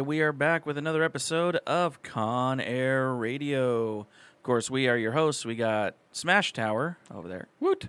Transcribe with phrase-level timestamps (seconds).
[0.00, 4.00] right, we are back with another episode of Con Air Radio.
[4.00, 5.44] Of course, we are your hosts.
[5.44, 7.48] We got Smash Tower over there.
[7.60, 7.88] Woot.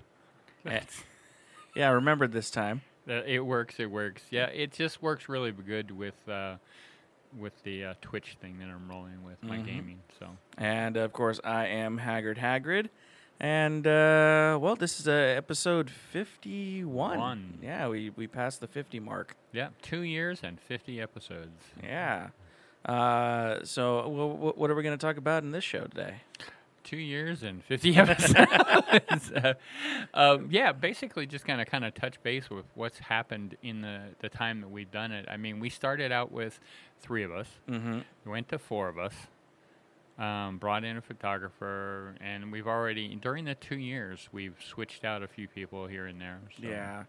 [0.65, 0.79] Eh,
[1.75, 2.81] Yeah, I remembered this time.
[3.07, 3.79] Uh, it works.
[3.79, 4.23] It works.
[4.29, 6.55] Yeah, it just works really good with uh,
[7.37, 10.01] with the uh, Twitch thing that I'm rolling with my gaming.
[10.19, 12.89] So And of course, I am Haggard Hagrid.
[13.41, 17.17] And uh, well, this is uh, episode 51.
[17.17, 17.57] One.
[17.59, 19.35] Yeah, we, we passed the 50 mark.
[19.51, 21.63] yeah, two years and 50 episodes.
[21.83, 22.27] Yeah.
[22.85, 26.17] Uh, so, wh- wh- what are we going to talk about in this show today?
[26.83, 29.31] Two years and 50 episodes.
[29.35, 29.53] uh,
[30.13, 34.01] um, yeah, basically just kind of kind of touch base with what's happened in the,
[34.19, 35.25] the time that we've done it.
[35.27, 36.59] I mean, we started out with
[36.99, 37.47] three of us.
[37.67, 37.99] Mm-hmm.
[38.23, 39.13] We went to four of us.
[40.21, 45.23] Um, brought in a photographer, and we've already during the two years we've switched out
[45.23, 46.39] a few people here and there.
[46.61, 46.67] So.
[46.67, 47.03] Yeah.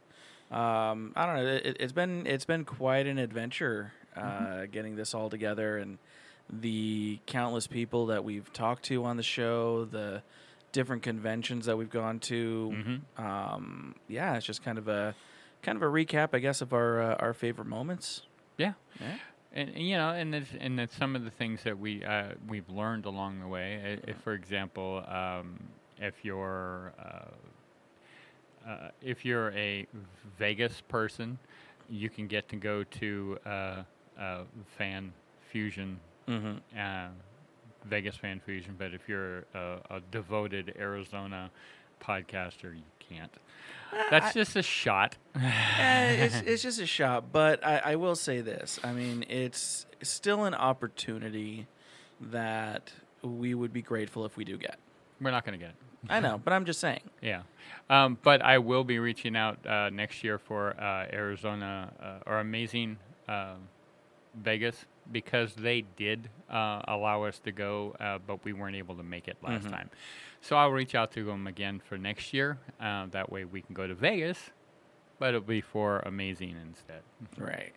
[0.50, 1.46] Um, I don't know.
[1.52, 4.70] It, it's been it's been quite an adventure uh, Mm-hmm.
[4.72, 5.98] getting this all together, and
[6.50, 10.22] the countless people that we've talked to on the show, the
[10.72, 12.72] different conventions that we've gone to.
[13.18, 13.22] Mhm.
[13.22, 15.14] Um, yeah, it's just kind of a
[15.62, 18.22] kind of a recap, I guess, of our uh, our favorite moments.
[18.58, 18.72] Yeah.
[19.00, 19.16] Yeah.
[19.54, 22.28] And and, you know, and it's, and it's some of the things that we uh,
[22.48, 23.98] we've learned along the way.
[24.06, 25.58] If, for example, um,
[25.98, 29.86] if you're uh, uh, if you're a
[30.38, 31.38] Vegas person,
[31.90, 33.82] you can get to go to uh,
[34.18, 34.42] uh,
[34.78, 35.12] Fan
[35.50, 36.78] Fusion, Mm-hmm.
[36.78, 37.08] uh,
[37.86, 38.74] Vegas Fan Fusion.
[38.78, 41.50] But if you're a, a devoted Arizona
[42.02, 43.32] podcaster, you can't.
[44.10, 45.16] That's just a shot.
[45.78, 48.78] Eh, it's, it's just a shot, but I, I will say this.
[48.84, 51.66] I mean, it's still an opportunity
[52.20, 52.92] that
[53.22, 54.78] we would be grateful if we do get.
[55.20, 55.76] We're not going to get it.
[56.08, 57.00] I know, but I'm just saying.
[57.22, 57.42] Yeah,
[57.88, 62.40] um, but I will be reaching out uh, next year for uh, Arizona uh, or
[62.40, 62.98] Amazing
[63.28, 63.54] uh,
[64.34, 69.02] Vegas because they did uh, allow us to go, uh, but we weren't able to
[69.02, 69.90] make it last time.
[70.40, 72.58] So I'll reach out to them again for next year.
[72.80, 74.38] Uh, that way we can go to Vegas,
[75.18, 77.02] but it'll be for Amazing instead
[77.38, 77.72] Right.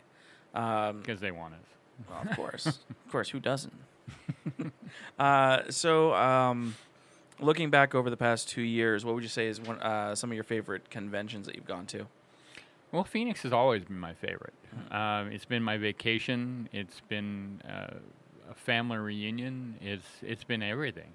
[0.53, 2.07] Um, because they want us.
[2.09, 2.65] well, of course.
[3.05, 3.73] of course, who doesn't?
[5.19, 6.75] uh, so, um,
[7.39, 10.31] looking back over the past two years, what would you say is one, uh, some
[10.31, 12.07] of your favorite conventions that you've gone to?
[12.95, 14.53] Well, Phoenix has always been my favorite.
[14.89, 16.69] Um, it's been my vacation.
[16.71, 17.95] It's been uh,
[18.49, 19.75] a family reunion.
[19.81, 21.11] It's it's been everything.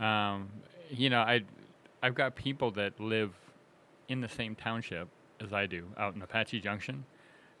[0.00, 0.48] Um,
[0.88, 1.42] you know, I
[2.02, 3.34] I've got people that live
[4.08, 5.08] in the same township
[5.42, 7.04] as I do, out in Apache Junction,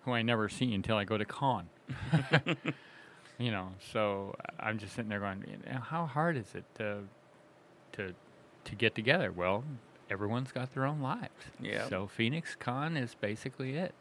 [0.06, 1.68] who I never see until I go to con.
[3.38, 5.44] you know, so I'm just sitting there going,
[5.82, 7.00] how hard is it to
[7.92, 8.14] to
[8.64, 9.30] to get together?
[9.32, 9.64] Well,
[10.14, 11.28] everyone's got their own lives.
[11.60, 11.88] Yep.
[11.90, 13.92] So Phoenix Con is basically it.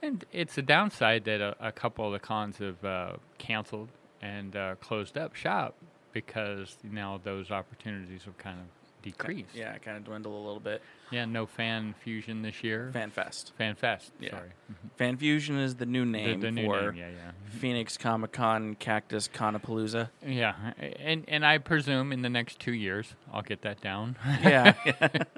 [0.00, 3.88] And it's a downside that a, a couple of the cons have uh, canceled
[4.20, 5.74] and uh, closed up shop
[6.12, 8.66] because now those opportunities have kind of
[9.02, 9.54] decreased.
[9.54, 10.82] Yeah, kind of dwindle a little bit.
[11.10, 12.90] Yeah, no fan fusion this year.
[12.94, 13.52] FanFest.
[13.52, 14.12] Fan Fest.
[14.18, 14.30] Yeah.
[14.30, 14.48] Sorry.
[14.96, 17.00] Fan Fusion is the new name the new for name.
[17.00, 17.30] Yeah, yeah.
[17.58, 20.08] Phoenix Comic Con Cactus Conapalooza.
[20.26, 20.54] Yeah,
[20.98, 24.16] and and I presume in the next two years I'll get that down.
[24.42, 24.74] yeah.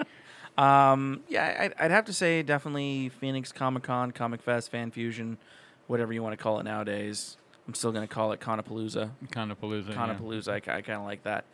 [0.58, 5.38] um, yeah, I'd, I'd have to say definitely Phoenix Comic Con, Comic Fest, Fan Fusion,
[5.88, 7.36] whatever you want to call it nowadays.
[7.66, 9.10] I'm still going to call it Conapalooza.
[9.30, 9.88] Conapalooza.
[9.88, 9.94] yeah.
[9.94, 11.46] Conapalooza, I, kind of like that.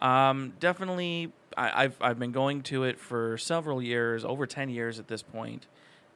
[0.00, 4.98] Um, definitely, I, I've, I've been going to it for several years, over 10 years
[4.98, 5.66] at this point,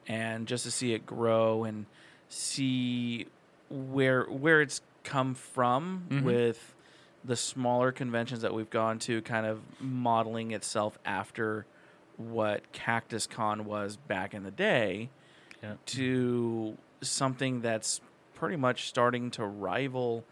[0.07, 1.85] and just to see it grow and
[2.29, 3.27] see
[3.69, 6.23] where where it's come from Mhm.
[6.23, 6.73] with
[7.23, 11.65] the smaller conventions that we've gone to, kind of modeling itself after
[12.17, 15.09] what Cactus Con was back in the day
[15.63, 15.73] Yeah.
[15.87, 17.99] to something that's
[18.35, 20.23] pretty much starting to rival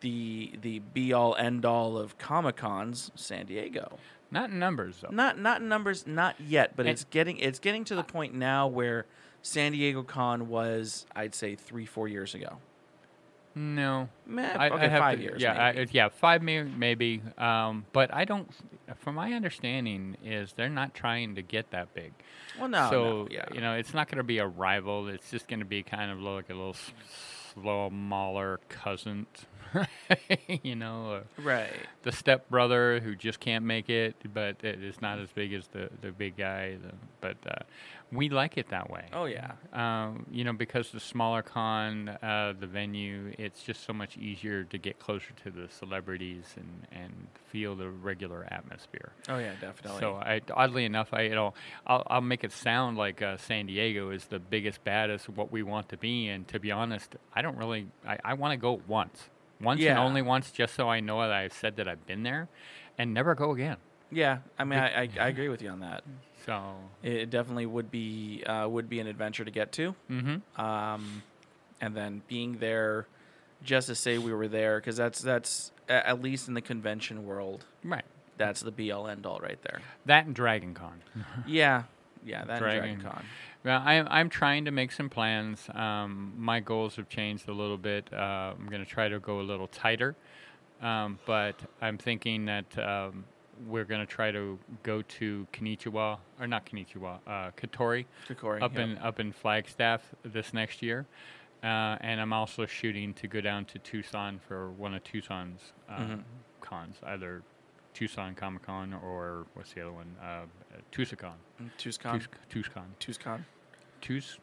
[0.00, 3.98] the the be all end all of Comic Cons, San Diego.
[4.30, 5.08] Not in numbers though.
[5.10, 8.34] Not not in numbers, not yet, but And- it's getting it's getting to the point
[8.34, 9.06] now where
[9.42, 12.58] San Diego Con was, I'd say, three four years ago.
[13.54, 14.08] No.
[14.26, 15.42] Meh, I, okay, I have five to- years.
[15.42, 17.20] Yeah, I, yeah, five may, maybe.
[17.36, 18.48] Um, but I don't.
[18.98, 22.12] From my understanding, is they're not trying to get that big.
[22.58, 25.08] well, no, so no, yeah, you know, it's not going to be a rival.
[25.08, 26.92] It's just going to be kind of like a little s-
[27.54, 29.26] smaller cousin,
[30.62, 31.72] you know, Right.
[32.02, 35.90] the stepbrother who just can't make it, but it is not as big as the,
[36.00, 36.76] the big guy.
[36.82, 37.62] The, but uh,
[38.12, 39.04] we like it that way.
[39.12, 39.52] Oh yeah.
[39.72, 44.64] Um, you know, because the smaller con, uh, the venue, it's just so much easier
[44.64, 47.12] to get closer to the celebrities and, and
[47.50, 49.12] feel the regular atmosphere.
[49.28, 50.00] Oh yeah, definitely.
[50.00, 51.54] So, I, oddly enough, I you know,
[51.86, 55.62] I'll, I'll make it sound like uh, San Diego is the biggest, baddest, what we
[55.62, 56.28] want to be.
[56.28, 57.86] And to be honest, I don't really.
[58.06, 59.28] I, I want to go once,
[59.60, 62.48] once and only once, just so I know that I've said that I've been there,
[62.98, 63.76] and never go again.
[64.10, 66.02] yeah, I mean, I, I, I agree with you on that.
[66.46, 69.94] So, It definitely would be uh, would be an adventure to get to.
[70.10, 70.60] mm-hmm.
[70.60, 71.22] um,
[71.80, 73.06] and then being there
[73.62, 77.64] just to say we were there because that's that's at least in the convention world
[77.84, 78.04] right.
[78.36, 81.02] that's the be all end all right there That and Dragon Con.
[81.46, 81.84] yeah
[82.24, 83.00] yeah that Dragon.
[83.00, 83.24] Dragon Con
[83.64, 85.68] Well, I'm I'm trying to make some plans.
[85.74, 88.08] Um, my goals have changed a little bit.
[88.12, 90.16] Uh, I'm going to try to go a little tighter,
[90.80, 93.24] um, but I'm thinking that um,
[93.66, 98.72] we're going to try to go to Konnichiwa or not Konnichiwa, uh, Katori, Kokori, up
[98.72, 98.80] yep.
[98.82, 101.06] in up in Flagstaff this next year.
[101.62, 105.60] Uh, and I'm also shooting to go down to Tucson for one of Tucson's
[105.90, 106.22] uh, Mhm.
[106.62, 107.42] cons, either
[107.94, 110.14] Tucson Comic Con or what's the other one?
[110.22, 110.42] Uh,
[110.90, 111.34] Tucson.
[111.78, 112.94] TucsCon Tucson.
[113.00, 113.40] TucsCon
[114.00, 114.38] Tus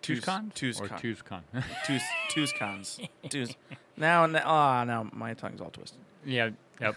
[0.00, 0.98] Tus- Tucson or Tucson.
[0.98, 1.42] Tucson.
[1.84, 3.56] Tus TucsCons Tus
[3.96, 6.50] now now ah now my tongue's all twisted yeah,
[6.80, 6.94] yep.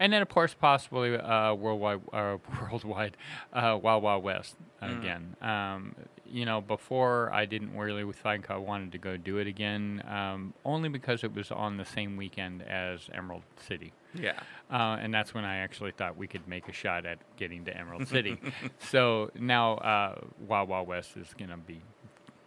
[0.00, 3.16] And then of course possibly uh, worldwide, uh, worldwide,
[3.52, 4.98] uh, Wild Wild West Mm.
[4.98, 5.36] again.
[5.40, 5.94] Um,
[6.30, 10.54] you know, before I didn't really think I wanted to go do it again, um,
[10.64, 13.92] only because it was on the same weekend as Emerald City.
[14.14, 14.38] yeah
[14.70, 17.76] Uh, and that's when I actually thought we could make a shot at getting to
[17.76, 18.38] Emerald City.
[18.78, 21.80] so now uh, Wild Wild West is going to be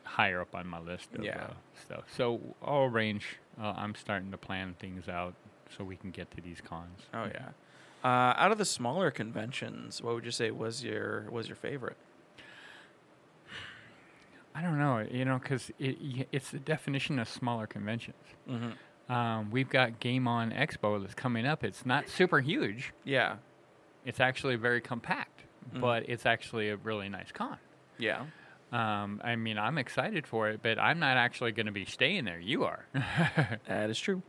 [0.04, 1.38] higher up on my list of Yeah.
[1.38, 1.54] uh,
[1.86, 2.04] stuff.
[2.16, 3.38] So I'll arrange.
[3.62, 5.34] Uh, I'm starting to plan things out
[5.78, 7.02] so we can get to these cons.
[7.14, 7.50] oh yeah
[8.04, 11.98] uh, out of the smaller conventions what would you say was your was your favorite
[14.60, 18.18] I don't know, you know, because it, it's the definition of smaller conventions.
[18.50, 19.12] mm-hmm.
[19.12, 21.64] Um, we've got Game On Expo that's coming up.
[21.64, 22.94] It's not super huge.
[23.06, 23.38] yeah
[24.06, 25.42] It's actually very compact,
[25.74, 25.82] Mhm.
[25.82, 27.58] but it's actually a really nice con.
[27.98, 28.26] yeah
[28.72, 32.26] Um, I mean, I'm excited for it, but I'm not actually going to be staying
[32.26, 32.40] there.
[32.40, 34.22] You are, that is true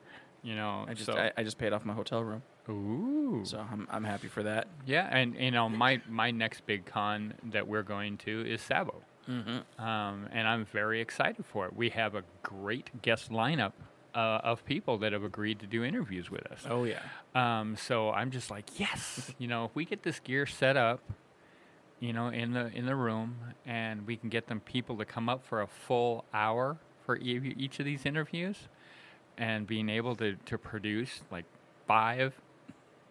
[0.43, 0.87] you know.
[0.89, 4.05] I just so, I, I just paid off my hotel room ooh, so I'm I'm
[4.05, 8.17] happy for that yeah, and you know, my my next big con that we're going
[8.19, 9.83] to is Sabo, mm-hmm.
[9.83, 11.77] um, and I'm very excited for it.
[11.77, 13.73] We have a great guest lineup
[14.15, 16.65] uh, of people that have agreed to do interviews with us.
[16.69, 17.01] oh yeah
[17.35, 21.01] Um, so I'm just like, yes, you know, if we get this gear set up,
[22.01, 23.37] you know, in the in the room,
[23.67, 27.55] and we can get them people to come up for a full hour for e-
[27.57, 28.57] each of these interviews,
[29.37, 31.45] and being able to to produce like
[31.87, 32.35] five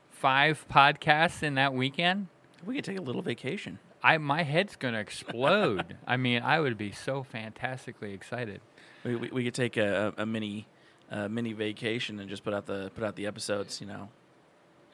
[0.10, 2.28] five podcasts in that weekend,
[2.66, 5.98] we could take a little vacation I my head's gonna explode.
[6.07, 8.62] I mean, I would be so fantastically excited.
[9.04, 10.68] We, we, we could take a, a, a mini
[11.12, 14.10] uh, mini vacation and just put out the put out the episodes, you know,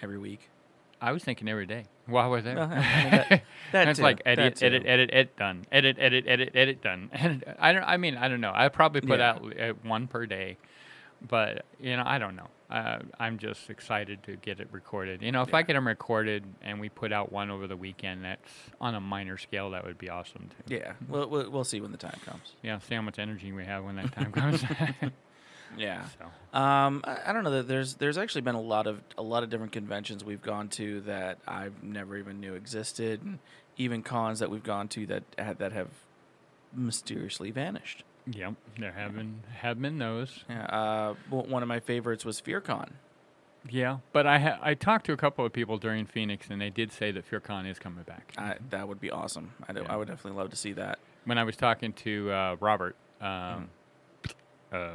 [0.01, 0.49] every week.
[1.01, 2.57] I was thinking every day while we're there.
[2.57, 3.43] Uh-huh, I mean, that-
[3.73, 5.65] that it's too, like that edit, edit, edit, edit, done.
[5.71, 7.09] Edit, edit, edit, edit, done.
[7.13, 7.83] And I don't.
[7.83, 8.53] I mean, I don't know.
[8.55, 9.31] I probably put Yeah.
[9.31, 10.57] out uh, one per day,
[11.27, 12.47] but you know, I don't know.
[12.69, 15.21] Uh, I'm just excited to get it recorded.
[15.21, 18.25] You know, if I get them recorded and we put out one over the weekend,
[18.25, 19.69] that's on a minor scale.
[19.71, 20.49] That would be awesome.
[20.67, 20.75] Too.
[20.75, 22.53] Yeah, we'll, we'll we'll see when the time comes.
[22.63, 24.63] Yeah, see how much energy we have when that time comes.
[25.77, 26.05] Yeah.
[26.19, 26.57] so.
[26.57, 29.43] Um, I, I don't know that there's there's actually been a lot of a lot
[29.43, 33.39] of different conventions we've gone to that I've never even knew existed, and
[33.77, 35.23] even cons that we've gone to that
[35.59, 35.89] that have
[36.73, 38.03] mysteriously vanished.
[38.31, 40.43] Yep, there have been have been those.
[40.49, 40.65] Yeah.
[40.65, 42.89] Uh, one of my favorites was FearCon.
[43.69, 46.69] Yeah, but I ha- I talked to a couple of people during Phoenix, and they
[46.69, 48.33] did say that FearCon is coming back.
[48.37, 49.53] I, that would be awesome.
[49.67, 49.93] I, do, Yeah.
[49.93, 50.99] I would definitely love to see that.
[51.25, 53.69] when I was talking to uh, Robert, um,
[54.23, 54.29] Mm.
[54.71, 54.89] uh,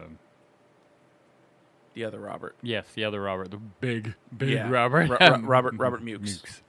[1.94, 2.54] The other Robert.
[2.62, 6.62] yes, the other Robert, the big, big Yeah, Robert, Ro- Ro- Robert- Robert Mukes.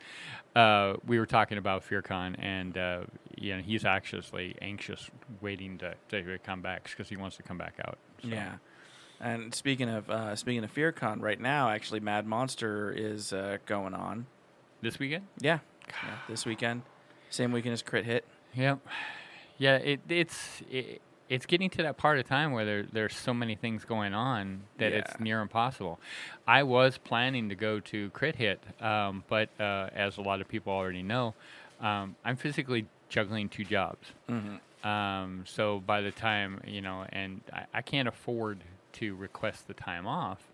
[0.56, 3.02] Uh, we were talking about FearCon, and uh,
[3.38, 7.58] you know he's actually anxious, waiting to, to come back because he wants to come
[7.58, 7.98] back out.
[8.22, 8.56] So, Yeah.
[9.22, 13.94] And speaking of uh, speaking of FearCon, right now actually Mad Monster is uh, going
[13.94, 14.26] on.
[14.82, 15.28] This weekend.
[15.40, 15.60] Yeah.
[15.88, 16.16] yeah.
[16.28, 16.82] This weekend,
[17.30, 18.26] same weekend as Crit Hit.
[18.56, 18.80] Yep.
[19.58, 23.34] Yeah, it, it's it, it's getting to that part of time where there, there's so
[23.34, 25.98] many things going on that it's near impossible.
[26.46, 30.50] I was planning to go to Crit Hit, um, but uh, as a lot of
[30.50, 31.34] people already know,
[31.80, 34.10] um, I'm physically juggling two jobs.
[34.30, 34.86] Mm-hmm.
[34.86, 38.60] Um, so by the time you know, and I, I can't afford
[38.94, 40.51] to request the time off.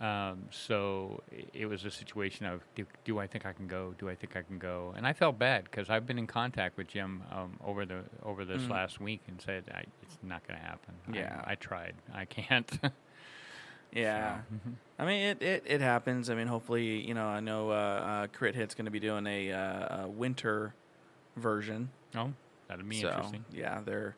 [0.00, 1.22] Um, so
[1.52, 3.94] it was a situation of do, do I think I can go?
[3.98, 4.92] Do I think I can go?
[4.96, 8.44] And I felt bad because I've been in contact with Jim um, over the over
[8.44, 8.70] this Mhm.
[8.70, 10.94] last week and said I, it's not going to happen.
[11.12, 11.42] I- Yeah.
[11.46, 11.94] I, tried.
[12.12, 12.70] I can't.
[13.92, 14.38] Yeah.
[14.98, 16.28] I mean, it, it, it happens.
[16.28, 19.24] I mean, hopefully, you know, I know uh, uh, Crit Hit's going to be doing
[19.26, 20.74] a, uh, a winter
[21.36, 21.90] version.
[22.16, 22.32] oh,
[22.66, 24.16] that'd be so, interesting yeah, they're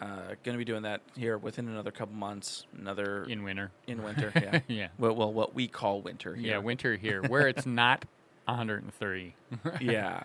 [0.00, 2.66] uh, going to be doing that here within another couple months.
[2.78, 3.70] Another in, winter.
[3.86, 4.32] in winter.
[4.34, 4.60] Yeah.
[4.68, 4.88] yeah.
[4.98, 6.52] well, well, what we call winter here.
[6.52, 8.04] Yeah, winter here where it's not
[8.46, 9.34] 103.
[9.80, 10.22] yeah.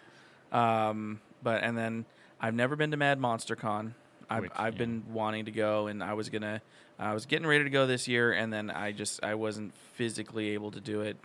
[0.52, 2.06] Um, but and then
[2.42, 3.96] I've never been to Mad Monster Con.
[4.30, 4.80] I've Which, I've yeah.
[4.80, 6.62] been wanting to go, and I was gonna,
[7.00, 10.50] I was getting ready to go this year, and then I just I wasn't physically
[10.50, 11.18] able to do it.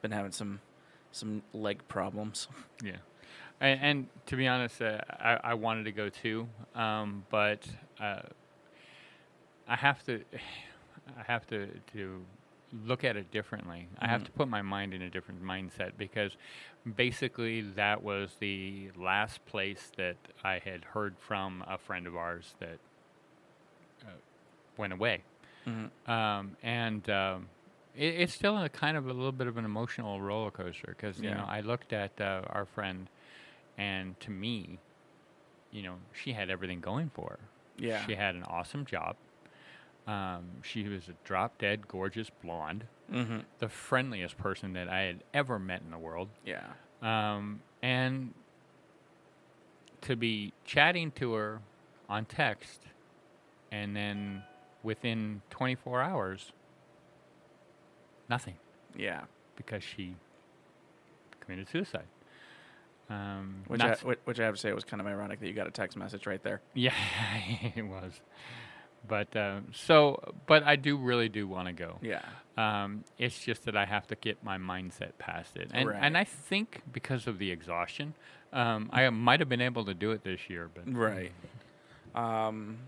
[0.00, 0.60] Been having some
[1.12, 2.48] some leg problems.
[2.82, 2.96] Yeah,
[3.60, 7.66] and, and to be honest, uh, I, I wanted to go too, um, but
[8.00, 8.22] uh,
[9.68, 10.22] I have to,
[11.18, 12.24] I have to to
[12.84, 13.88] look at it differently.
[14.00, 16.36] I have to put my mind in a different mindset because
[16.96, 22.54] basically that was the last place that I had heard from a friend of ours
[22.58, 22.78] that
[24.02, 24.10] uh,
[24.76, 25.22] went away.
[25.66, 25.90] Mhm.
[26.08, 27.48] um, and um,
[27.96, 31.18] it, it's still a kind of a little bit of an emotional roller coaster because
[31.20, 33.08] you know I looked at uh, our friend,
[33.78, 34.78] and to me,
[35.72, 37.38] you know, she had everything going for her.
[37.78, 38.04] Yeah.
[38.06, 39.16] She had an awesome job.
[40.06, 43.38] Um, she was a drop dead gorgeous blonde, Mm-hmm.
[43.60, 46.28] the friendliest person that I had ever met in the world.
[46.44, 46.64] Yeah.
[47.02, 48.34] Um, and
[50.02, 51.60] to be chatting to her
[52.08, 52.80] on text
[53.72, 54.42] and then
[54.82, 56.52] within 24 hours,
[58.28, 58.54] nothing
[58.96, 59.22] Yeah.
[59.56, 60.14] because she
[61.40, 62.06] committed suicide.
[63.08, 63.94] Um, Which I,
[64.24, 65.96] which I have to say it was kind of ironic that you got a text
[65.96, 66.60] message right there.
[66.74, 66.92] yeah,
[67.76, 68.20] it was.
[69.06, 71.98] But uh, so, but I do really do want to go.
[72.02, 72.22] Yeah.
[72.56, 75.98] Um, it's just that I have to get my mindset past it, and Right.
[76.02, 78.14] and I think because of the exhaustion,
[78.52, 81.30] um, I might have been able to do it this year, but Right.
[82.16, 82.78] Um,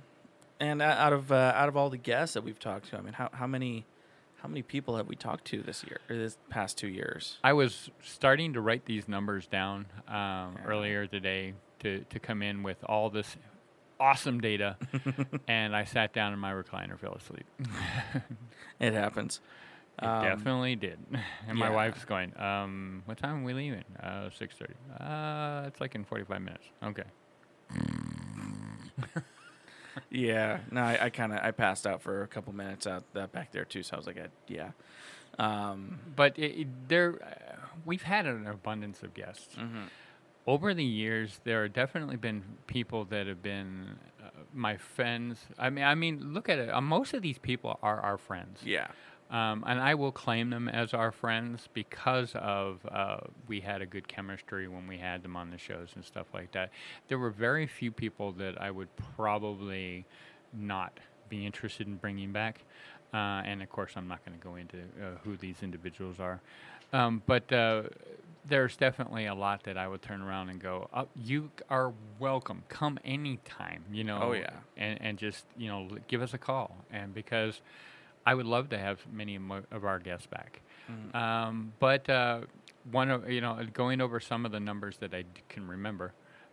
[0.58, 3.12] and out of uh, out of all the guests that we've talked to, I mean,
[3.12, 3.84] how, how many
[4.42, 7.38] how many people have we talked to this year or this past two years?
[7.44, 12.62] I was starting to write these numbers down um, earlier today to to come in
[12.62, 13.36] with all this
[14.00, 14.76] awesome data,
[15.48, 17.46] and I sat down in my recliner, fell asleep.
[18.80, 19.40] It happens.
[20.00, 20.98] It Um, definitely did.
[21.48, 21.74] And my yeah.
[21.74, 23.82] wife's going, um, what time are we leaving?
[24.00, 24.70] Uh, 6.30.
[25.00, 26.64] Uh, it's like in 45 minutes.
[26.84, 27.02] Okay.
[30.10, 30.60] Yeah.
[30.70, 33.52] No, I, I kind of I passed out for a couple minutes out uh, back
[33.52, 33.82] there too.
[33.82, 34.70] So I was like, I, yeah.
[35.38, 39.54] Um, But it, it, there, uh, we've had an abundance of guests.
[39.56, 39.88] mhm.
[40.46, 45.44] Over the years, there have definitely been people that have been uh, my friends.
[45.58, 46.70] I mean, I mean, look at it.
[46.70, 48.60] Uh, most of these people are our friends.
[48.64, 48.88] Yeah.
[49.30, 53.86] Um, and I will claim them as our friends because of uh, we had a
[53.86, 56.70] good chemistry when we had them on the shows and stuff like that.
[57.08, 60.06] There were very few people that I would probably
[60.54, 62.60] not be interested in bringing back.
[63.12, 66.40] Uh, and of course, I'm not going to go into uh, who these individuals are.
[66.92, 67.82] Um, but uh,
[68.46, 72.62] there's definitely a lot that I would turn around and go, uh, "You are welcome.
[72.68, 74.20] Come anytime." You know.
[74.22, 74.50] Oh, yeah.
[74.76, 76.76] And and just you know give us a call.
[76.90, 77.60] And because
[78.28, 79.36] I would love to have many
[79.70, 80.60] of our guests back.
[80.90, 81.14] Mhm.
[81.14, 82.40] Um, but uh,
[82.90, 86.12] one of you know going over some of the numbers that I d- can remember,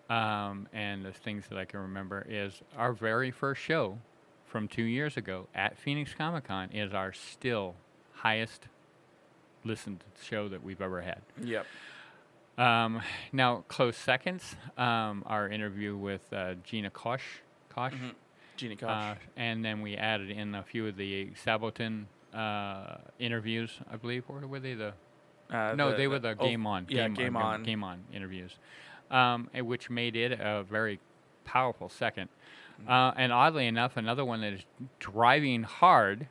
[0.10, 3.98] um, and the things that I can remember is our very first show
[4.46, 7.75] from two years ago at Phoenix Comic Con is our still
[8.13, 8.67] highest
[9.65, 11.22] listened show that we've ever had.
[11.41, 11.65] Yep.
[12.58, 13.01] Um,
[13.34, 18.13] now, close seconds, um, our interview with uh, Gina Kosh, Kosh, Mhm.
[18.57, 18.89] Jeannie Koch.
[18.89, 24.24] uh, and then we added in a few of the Saboten uh, interviews, I believe.
[24.27, 24.93] Or were they the?
[25.51, 26.85] Uh, no, the- they were the- the Game On.
[26.89, 27.63] Yeah, game, game uh, on.
[27.63, 28.55] Game On interviews,
[29.12, 31.00] um, which made it a very
[31.43, 32.29] powerful second.
[32.81, 32.91] Mm-hmm.
[32.91, 34.62] Uh, and oddly enough, another one that is
[35.00, 36.27] driving hard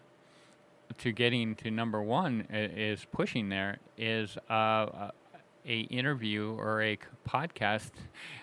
[0.99, 5.13] to getting to number one is pushing there is uh, a,
[5.67, 7.91] a interview or a podcast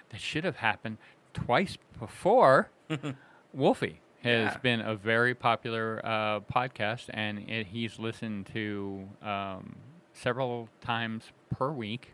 [0.09, 0.97] that should have happened
[1.33, 2.69] twice before.
[3.53, 4.57] Wolfie has Yeah.
[4.59, 9.75] been a very popular uh, podcast, and it, he's listened to um,
[10.13, 12.13] several times per week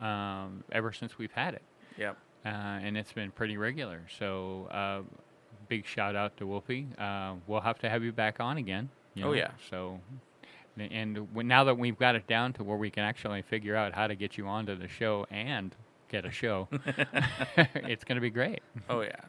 [0.00, 1.62] um, ever since we've had it
[1.96, 2.16] Yep.
[2.44, 4.02] uh, and it's been pretty regular.
[4.18, 5.02] So, uh,
[5.68, 6.88] big shout out to Wolfie.
[6.98, 8.90] Uh, we'll have to have you back on again.
[9.14, 9.50] you Oh, know, yeah.
[9.70, 10.00] So,
[10.76, 14.08] and now that we've got it down to where we can actually figure out how
[14.08, 15.74] to get you onto the show and
[16.10, 16.68] get a show,
[17.56, 18.60] it's going to be great.
[18.90, 19.20] Oh yeah.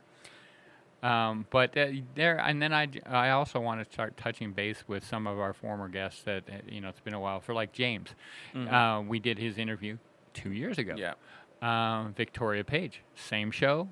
[1.05, 5.05] Um, but uh, there, and then I, I also want to start touching base with
[5.05, 7.71] some of our former guests that uh, you know it's been a while for like
[7.73, 8.09] James.
[8.55, 9.97] Uh, we did his interview
[10.33, 10.95] two years ago.
[10.97, 11.13] Yeah.
[11.61, 13.87] Um, Victoria Page, same show,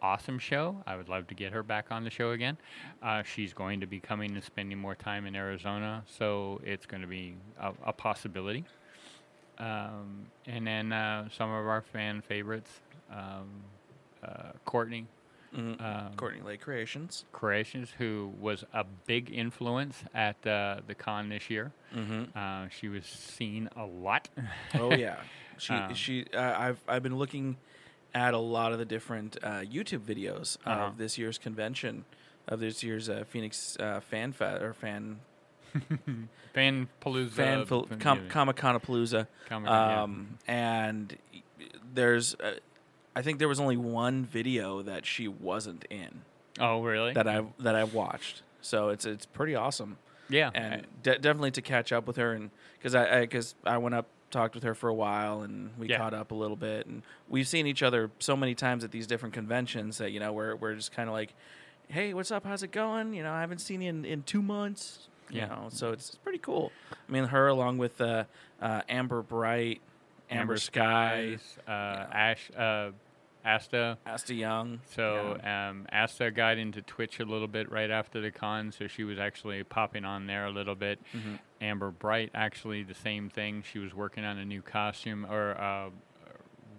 [0.00, 0.82] awesome show.
[0.86, 2.56] I would love to get her back on the show again.
[3.02, 7.02] Uh, she's going to be coming and spending more time in Arizona, so it's going
[7.02, 8.64] to be a, a possibility.
[9.58, 12.70] Um, and then uh, some of our fan favorites,
[13.10, 13.48] um,
[14.24, 15.06] uh, Courtney
[15.56, 15.80] Mhm.
[15.80, 17.24] um, Courtney Lake Creations.
[17.32, 21.72] Creations, who was a big influence at uh, the con this year.
[21.94, 22.36] Mm-hmm.
[22.38, 24.28] Uh, she was seen a lot.
[24.74, 25.16] Oh yeah,
[25.58, 26.26] she Um, she.
[26.34, 27.56] Uh, I've I've been looking
[28.14, 30.86] at a lot of the different uh, YouTube videos Uh-huh.
[30.86, 32.04] of this year's convention,
[32.48, 35.20] of this year's uh, Phoenix uh, Fan Fest or Fan
[36.54, 37.30] Fan Palooza.
[37.30, 39.26] Fan Fil- Com- Comic-Con-a-Palooza.
[39.50, 41.16] Um, and
[41.94, 42.34] there's,
[43.16, 46.20] I think there was only one video that she wasn't in
[46.60, 47.14] oh, really?
[47.14, 48.42] that I that I watched.
[48.60, 49.96] So it's it's pretty awesome,
[50.28, 50.50] yeah.
[50.54, 54.06] and de- definitely to catch up with her, and because I because I, went up
[54.30, 55.96] talked with her for a while, and we Yeah.
[55.98, 59.06] caught up a little bit, and we've seen each other so many times at these
[59.06, 61.32] different conventions that you know we're we're just kind of like,
[61.88, 62.44] hey, what's up?
[62.44, 63.14] How's it going?
[63.14, 65.08] You know, I haven't seen you in, in two months.
[65.30, 65.46] You Yeah.
[65.46, 66.70] know, so it's, it's pretty cool.
[66.92, 68.24] I mean, her along with uh,
[68.60, 69.80] uh, Amber Bright,
[70.30, 72.90] Amber, Sky, Skies, uh, Ash, uh,
[73.46, 73.96] Asta.
[74.06, 74.80] Asta Young.
[74.94, 79.04] So um, Asta got into Twitch a little bit right after the con, so she
[79.04, 80.98] was actually popping on there a little bit.
[81.14, 81.38] Mhm.
[81.60, 83.62] Amber Bright, actually, the same thing.
[83.62, 85.90] She was working on a new costume or uh,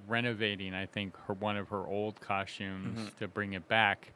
[0.07, 3.17] renovating, I think, her one of her old costumes Mhm.
[3.17, 4.11] to bring it back.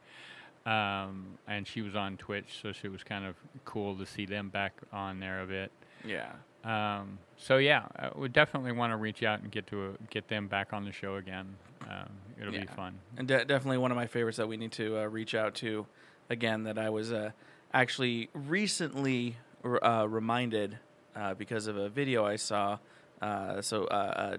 [0.65, 4.50] Um, and she was on Twitch, so she was kind of cool to see them
[4.50, 5.72] back on there a bit.
[6.05, 6.31] yeah.
[6.63, 10.48] Um, so yeah, we definitely want to reach out and get to a, get them
[10.48, 11.55] back on the show again.
[11.89, 12.10] Um,
[12.41, 13.00] it'll be fun.
[13.17, 15.86] and de- definitely one of my favorites that we need to uh, reach out to
[16.29, 17.31] again that i was uh,
[17.74, 20.77] actually recently r- uh, reminded
[21.15, 22.77] uh, because of a video i saw
[23.21, 24.38] uh, so uh, uh,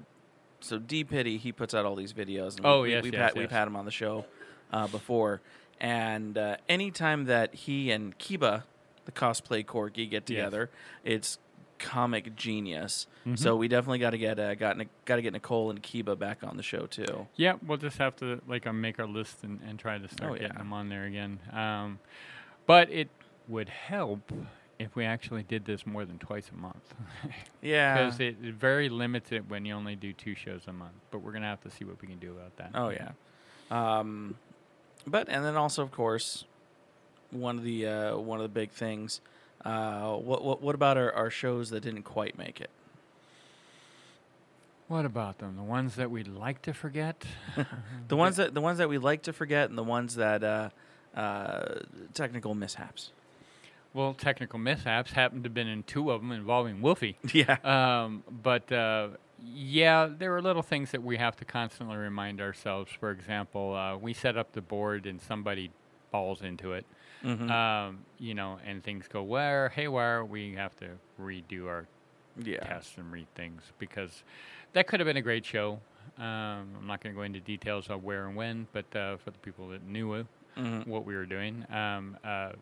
[0.60, 3.32] so d pity he puts out all these videos and Oh, we, yes, we've, yes,
[3.32, 4.24] had, we've had him on the show
[4.72, 5.40] uh, before
[5.80, 8.62] and uh, anytime that he and kiba
[9.04, 10.26] the cosplay corgi get Yes.
[10.26, 10.70] together
[11.04, 11.38] it's
[11.82, 13.36] comic genius Mm-hmm.
[13.36, 16.38] so we definitely got to get uh, got got to get nicole and kiba back
[16.42, 19.60] on the show too Yeah, we'll just have to like uh, make our list and,
[19.68, 20.58] and try to start Oh, getting yeah.
[20.58, 21.38] them on there again.
[21.52, 21.98] Um,
[22.66, 23.08] but it
[23.46, 24.32] would help
[24.78, 26.94] if we actually did this more than twice a month,
[27.62, 30.94] yeah because it, it very limits it when you only do two shows a month.
[31.12, 32.70] But we're gonna have to see what we can do about that.
[32.74, 33.10] Oh yeah,
[33.70, 34.34] um,
[35.06, 36.44] but and then also of course,
[37.30, 39.20] one of the uh, one of the big things.
[39.64, 42.70] Uh, what what what about our, our shows that didn't quite make it?
[44.88, 45.56] What about them?
[45.56, 47.24] The ones that we'd like to forget?
[48.08, 50.68] The ones that the ones that we like to forget, and the ones that uh,
[51.16, 51.76] uh,
[52.12, 53.10] technical mishaps.
[53.94, 57.16] well, technical mishaps happened to have been in two of them involving Wolfie.
[57.32, 59.08] Yeah, Um, but uh,
[59.42, 62.90] yeah, there are little things that we have to constantly remind ourselves.
[62.98, 65.70] For example, uh, we set up the board and somebody
[66.10, 66.84] falls into it,
[67.24, 67.50] Mhm.
[67.50, 70.24] um, you know, and things go where haywire.
[70.24, 70.88] We have to
[71.20, 71.86] redo our
[72.42, 74.22] yeah, tests and read things because
[74.72, 75.80] that could have been a great show.
[76.18, 79.30] Um, I'm not going to go into details of where and when, but uh, for
[79.30, 80.86] the people that knew it, Mhm.
[80.86, 82.52] what we were doing, um, uh,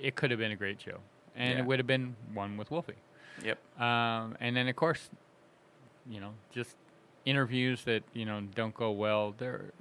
[0.00, 0.98] it could have been a great show,
[1.36, 1.58] and Yeah.
[1.60, 2.94] it would have been one with Wolfie.
[3.42, 3.58] Yep.
[3.80, 5.10] Um, and then of course,
[6.08, 6.76] you know, just
[7.24, 9.32] interviews that you know don't go well.
[9.36, 9.72] There,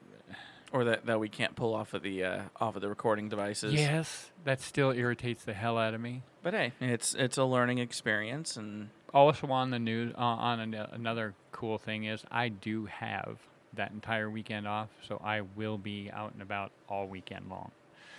[0.72, 3.74] Or that, that we can't pull off of the uh, off of the recording devices.
[3.74, 6.22] yes, that still irritates the hell out of me.
[6.44, 10.74] But hey, it's it's a learning experience, and Also on the news, uh, on an,
[10.76, 13.40] another cool thing is I do have
[13.74, 17.72] that entire weekend off, so I will be out and about all weekend long.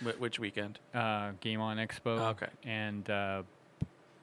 [0.03, 0.77] wh- which weekend?
[0.93, 2.47] Uh, Game On Expo, Okay.
[2.65, 3.43] and uh,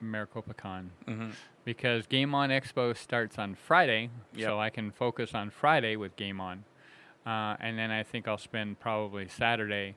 [0.01, 0.91] Maricopa Con.
[1.07, 1.31] Mm-hmm.
[1.65, 4.47] because Game On Expo starts on Friday, Yep.
[4.47, 6.65] so I can focus on Friday with Game On,
[7.29, 9.97] uh, and then I think I'll spend probably Saturday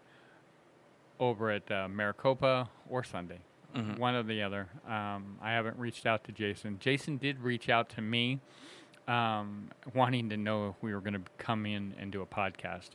[1.20, 3.40] over at uh, Maricopa or Sunday,
[3.76, 3.98] Mhm.
[4.00, 4.68] one or the other.
[4.88, 6.78] Um, I haven't reached out to Jason.
[6.80, 8.40] Jason did reach out to me,
[9.08, 12.90] um, wanting to know if we were going to come in and do a podcast.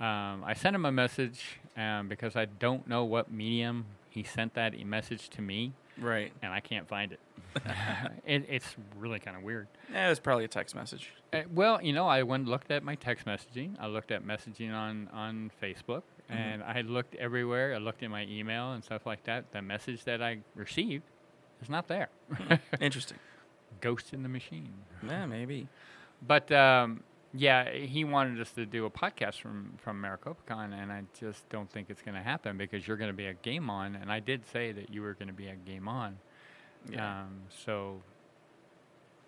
[0.00, 4.54] Um, I sent him a message um, because I don't know what medium he sent
[4.54, 6.32] that message to me Right.
[6.42, 7.20] and I can't find it.
[8.26, 9.68] it it's really kind of weird.
[9.92, 11.12] Yeah, it was probably a text message.
[11.32, 13.74] Uh, well, you know, I went and looked at my text messaging.
[13.80, 17.74] I looked at messaging on on Facebook, and I looked everywhere.
[17.74, 19.52] I looked at my email and stuff like that.
[19.52, 21.04] The message that I received
[21.60, 22.08] is not there.
[22.80, 23.18] Interesting.
[23.80, 24.72] Ghost in the machine.
[25.06, 25.68] Yeah, maybe.
[26.26, 31.04] But um, Yeah, he wanted us to do a podcast from from MaricopaCon, and I
[31.18, 33.94] just don't think it's going to happen because you're going to be a Game On,
[33.94, 36.16] and I did say that you were going to be a Game On.
[36.90, 37.20] Yeah.
[37.22, 38.02] Um, so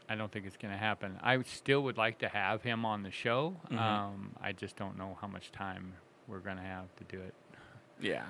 [0.09, 1.17] I don't think it's going to happen.
[1.23, 3.55] I still would like to have him on the show.
[3.71, 3.79] Mhm.
[3.79, 5.93] Um, I just don't know how much time
[6.27, 7.35] we're going to have to do it.
[8.01, 8.25] Yeah.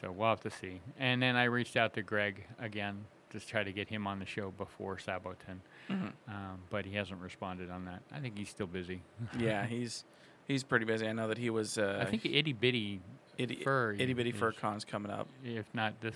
[0.00, 0.80] So we'll have to see.
[0.98, 4.26] And then I reached out to Greg again, just try to get him on the
[4.26, 5.60] show before Saboten,
[5.90, 6.12] Mhm.
[6.28, 8.02] um, but he hasn't responded on that.
[8.12, 9.02] I think he's still busy.
[9.38, 10.04] yeah, he's
[10.46, 11.06] he's pretty busy.
[11.08, 11.76] I know that he was.
[11.78, 13.00] Uh, I think itty bitty
[13.38, 15.28] itty, fur itty bitty fur con's coming up.
[15.44, 16.14] if not this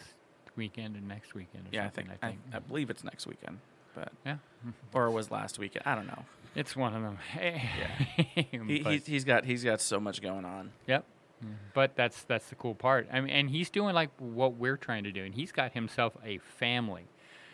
[0.57, 1.66] weekend and next weekend.
[1.66, 2.40] Or Yeah, I think I I, think.
[2.53, 3.59] I believe it's next weekend,
[3.94, 4.37] but yeah,
[4.94, 5.85] or it was last weekend.
[5.87, 6.25] I don't know.
[6.55, 7.18] it's one of them.
[8.35, 10.70] He, he's, he's got he's got so much going on.
[10.87, 11.05] Yep.
[11.74, 13.09] But that's that's the cool part.
[13.12, 16.16] I mean, and he's doing like what we're trying to do, and he's got himself
[16.24, 17.07] a family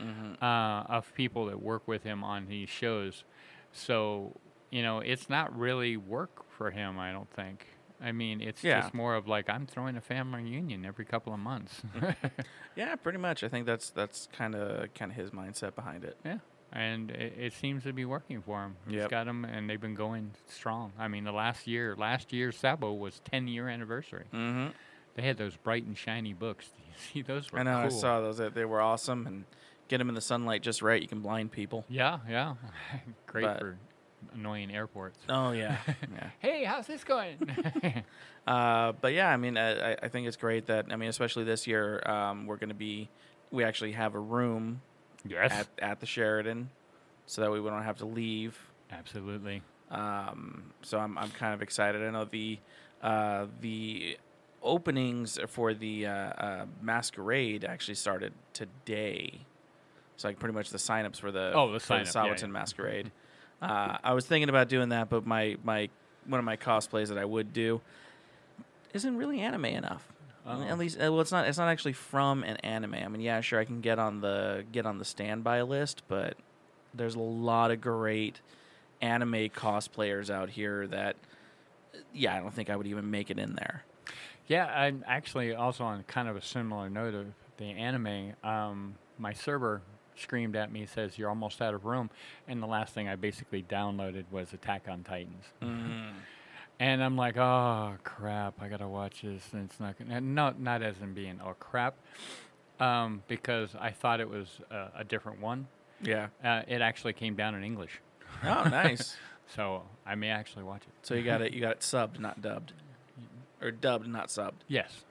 [0.02, 0.44] Mm-hmm.
[0.44, 3.24] uh, of people that work with him on these shows.
[3.72, 4.36] So
[4.70, 6.98] you know, it's not really work for him.
[6.98, 7.66] I don't think.
[8.02, 8.82] I mean, it's Yeah.
[8.82, 11.80] just more of like I'm throwing a family reunion every couple of months.
[12.76, 13.42] Yeah, pretty much.
[13.42, 16.18] I think that's that's kind of kind of his mindset behind it.
[16.24, 16.38] yeah.
[16.76, 18.76] And it, it seems to be working for him.
[18.86, 19.10] He's Yep.
[19.10, 20.92] got them, and they've been going strong.
[20.98, 24.26] I mean, the last year, last year's Sabo was 10 year anniversary.
[24.34, 24.66] Mm-hmm.
[25.14, 26.66] They had those bright and shiny books.
[26.76, 27.50] Do you see those?
[27.50, 27.78] Were I know.
[27.78, 28.36] I saw those.
[28.52, 29.44] They- were awesome, and
[29.88, 31.00] get them in the sunlight just right.
[31.00, 31.86] You can blind people.
[31.88, 32.56] Yeah, yeah.
[33.26, 33.78] Great But- for
[34.34, 35.18] annoying airports.
[35.30, 35.78] Oh yeah,
[36.12, 36.28] yeah.
[36.40, 37.38] Hey, how's this going?
[38.46, 41.44] Uh, but yeah, I mean, I, I- I think it's great that I mean, especially
[41.44, 43.08] this year, um, we're going to be,
[43.50, 44.82] we actually have a room
[45.26, 45.52] yes.
[45.52, 46.70] at at the Sheraton,
[47.26, 48.58] so that way we don't have to leave.
[48.90, 49.62] Absolutely.
[49.90, 52.02] Um, so I'm I'm kind of excited.
[52.02, 52.58] I know the
[53.02, 54.18] uh, the
[54.62, 59.40] openings for the uh, uh, masquerade actually started today.
[60.16, 62.46] So like pretty much the signups for the Oh, the for sign-up, yeah, yeah.
[62.46, 63.10] masquerade.
[63.62, 65.88] uh, I was thinking about doing that, but my my
[66.26, 67.80] one of my cosplays that I would do
[68.92, 70.12] isn't really anime enough.
[70.46, 70.62] Oh.
[70.62, 71.48] At least, uh, well, it's not.
[71.48, 72.94] It's not actually from an anime.
[72.94, 76.36] I mean, yeah, sure, I can get on the get on the standby list, but
[76.94, 78.40] there's a lot of great
[79.00, 81.16] anime cosplayers out here that,
[82.14, 83.84] yeah, I don't think I would even make it in there.
[84.46, 87.26] Yeah, I'm actually also on kind of a similar note of
[87.58, 88.34] the anime.
[88.44, 89.82] Um, my server
[90.14, 92.08] screamed at me, says you're almost out of room,
[92.46, 95.44] and the last thing I basically downloaded was Attack on Titans.
[96.78, 98.60] And I'm like, oh crap!
[98.60, 100.20] I gotta watch this, and it's not gonna.
[100.20, 101.94] No, not as in being oh crap,
[102.80, 105.68] um, because I thought it was uh, a different one.
[106.02, 106.26] Yeah.
[106.44, 108.02] Uh, it actually came down in English,
[108.44, 109.16] Oh, nice.
[109.54, 110.92] so I may actually watch it.
[111.06, 111.54] so you got it.
[111.54, 112.74] You got it subbed, not dubbed,
[113.62, 114.60] or dubbed, not subbed.
[114.68, 115.04] Yes.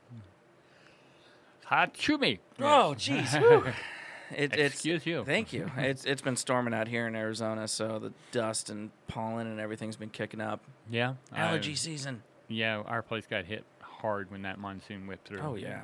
[1.65, 2.37] Hot Hachumi.
[2.59, 3.33] Oh, jeez.
[4.35, 5.23] It, it's Excuse you.
[5.23, 5.69] Thank you.
[5.77, 9.95] It's it's been storming out here in Arizona, so the dust and pollen and everything's
[9.95, 10.61] been kicking up.
[10.89, 11.13] Yeah.
[11.35, 12.21] Allergy I- season.
[12.47, 15.39] yeah, our place got hit hard when that monsoon whipped through.
[15.41, 15.81] Oh yeah.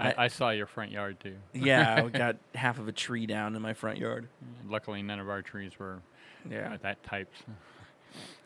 [0.00, 1.36] I, I- I saw your front yard too.
[1.54, 4.28] Yeah, we got half of a tree down in my front yard.
[4.68, 6.00] Luckily, none of our trees were
[6.50, 6.72] Yeah.
[6.74, 7.30] uh, that type.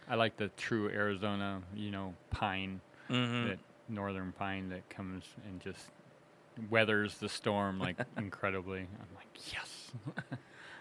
[0.09, 3.49] I like the true Arizona, you know, pine, Mm-hmm.
[3.51, 5.87] that northern pine that comes and just
[6.71, 8.81] weathers the storm like incredibly.
[8.81, 9.93] I'm like, yes.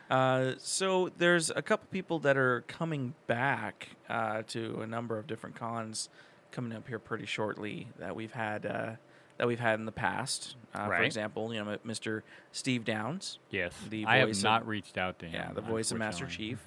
[0.07, 5.25] Uh, so there's a couple people that are coming back uh, to a number of
[5.25, 6.09] different cons
[6.51, 8.91] coming up here pretty shortly that we've had uh,
[9.37, 10.57] that we've had in the past.
[10.75, 12.21] Uh, For example, you know, Mr.
[12.51, 13.39] Steve Downes.
[13.49, 13.73] Yes.
[13.89, 15.33] The I have voice of- not reached out to him.
[15.33, 16.27] Yeah, the voice of Master.
[16.27, 16.59] Chief.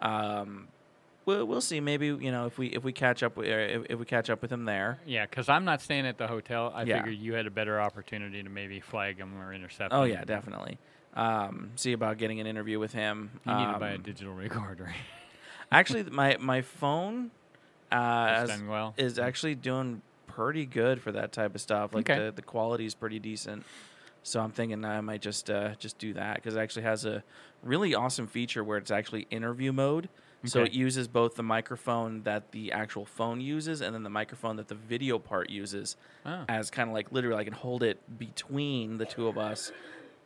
[0.00, 0.68] Um,
[1.28, 1.78] we'll we'll see.
[1.80, 4.42] Maybe you know if we if we catch up with if, if we catch up
[4.42, 4.98] with him there.
[5.06, 6.72] Yeah, because I'm not staying at the hotel.
[6.74, 6.98] I Yeah.
[6.98, 9.98] figured you had a better opportunity to maybe flag him or intercept him.
[10.00, 10.12] Oh him.
[10.12, 10.78] yeah, definitely.
[11.14, 13.30] Um, see about getting an interview with him.
[13.46, 14.92] You need to buy a Um, digital recorder.
[15.72, 17.30] Actually, my my phone
[17.92, 18.94] uh, It's has- done well.
[18.96, 21.94] is actually doing pretty good for that type of stuff.
[21.94, 22.26] Like Okay.
[22.26, 23.64] the the quality is pretty decent.
[24.22, 27.22] So I'm thinking I might just uh, just do that because it actually has a
[27.62, 30.08] really awesome feature where it's actually interview mode.
[30.44, 34.56] So it uses both the microphone that the actual phone uses and then the microphone
[34.56, 36.44] that the video part uses Oh.
[36.48, 39.72] as kind of like literally I can hold it between the two of us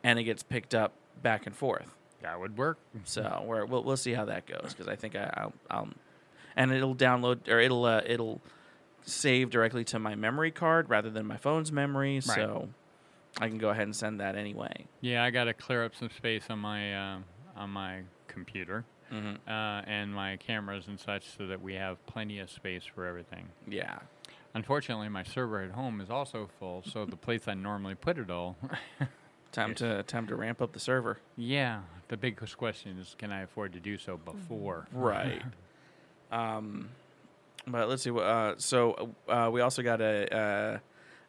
[0.03, 1.87] and it gets picked up back and forth.
[2.21, 2.77] That would work.
[3.05, 5.89] So we're, we'll we'll see how that goes because I think I, I'll, I'll
[6.55, 8.39] and it'll download or it'll uh, it'll
[9.01, 12.21] save directly to my memory card rather than my phone's memory.
[12.21, 12.69] So
[13.41, 14.85] I can go ahead and send that anyway.
[15.01, 17.17] Yeah, I got to clear up some space on my uh,
[17.57, 22.39] on my computer hmm uh, and my cameras and such, so that we have plenty
[22.39, 23.45] of space for everything.
[23.67, 23.99] Yeah.
[24.55, 28.29] Unfortunately, my server at home is also full, so the place I normally put it
[28.29, 28.55] all.
[29.51, 31.19] Time to time to ramp up the server.
[31.37, 34.87] yeah, the big question is, can I afford to do so before?
[34.91, 35.41] Right.
[36.31, 36.89] Um,
[37.67, 38.09] but let's see.
[38.11, 40.79] what- Uh, so uh, we also got a uh,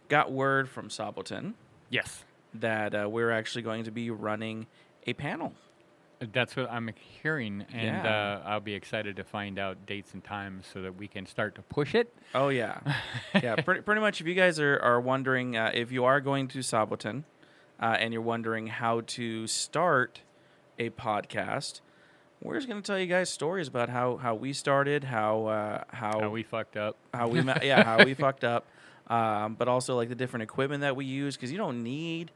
[0.08, 1.52] got word from Saboten
[1.90, 2.24] Yes.
[2.54, 4.66] that uh, we're actually going to be running
[5.06, 5.52] a panel.
[6.32, 6.90] That's what I'm
[7.22, 8.40] hearing, and Yeah.
[8.44, 11.54] uh, I'll be excited to find out dates and times so that we can start
[11.56, 12.14] to push it.
[12.34, 12.78] Oh yeah,
[13.34, 13.56] yeah.
[13.56, 14.20] Pretty, pretty much.
[14.20, 17.24] If you guys are are wondering uh, if you are going to Saboten,
[17.80, 20.20] uh, and you're wondering how to start
[20.78, 21.80] a podcast,
[22.42, 25.84] we're just going to tell you guys stories about how how we started, how uh,
[25.88, 26.96] how How we fucked up.
[27.12, 28.66] how we ma- yeah how we fucked up,
[29.08, 32.30] um, but also like the different equipment that we use because you don't need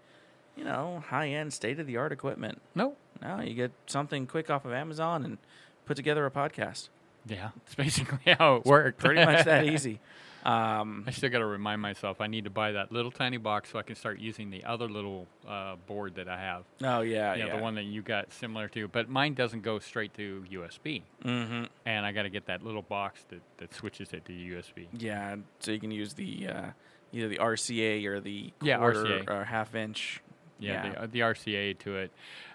[0.56, 2.60] you know high end state of the art equipment.
[2.74, 2.94] No.
[3.22, 5.38] No, you get something quick off of Amazon and
[5.86, 6.88] put together a podcast.
[7.26, 8.98] Yeah, it's basically how it worked.
[9.00, 10.00] Pretty much that easy.
[10.44, 13.70] Um, I still got to remind myself I need to buy that little tiny box
[13.72, 16.62] so I can start using the other little uh, board that I have.
[16.84, 17.56] oh yeah, yeah, yeah.
[17.56, 21.64] the one that you got similar to, but mine doesn't go straight to USB, Mm-hmm.
[21.86, 24.86] and I got to get that little box that, that switches it to USB.
[24.96, 26.66] Yeah, so you can use the uh,
[27.12, 29.28] either the RCA or the Yeah, RCA.
[29.28, 30.22] or half inch.
[30.58, 30.90] Yeah, Yeah.
[30.92, 32.12] The, uh, the RCA to it,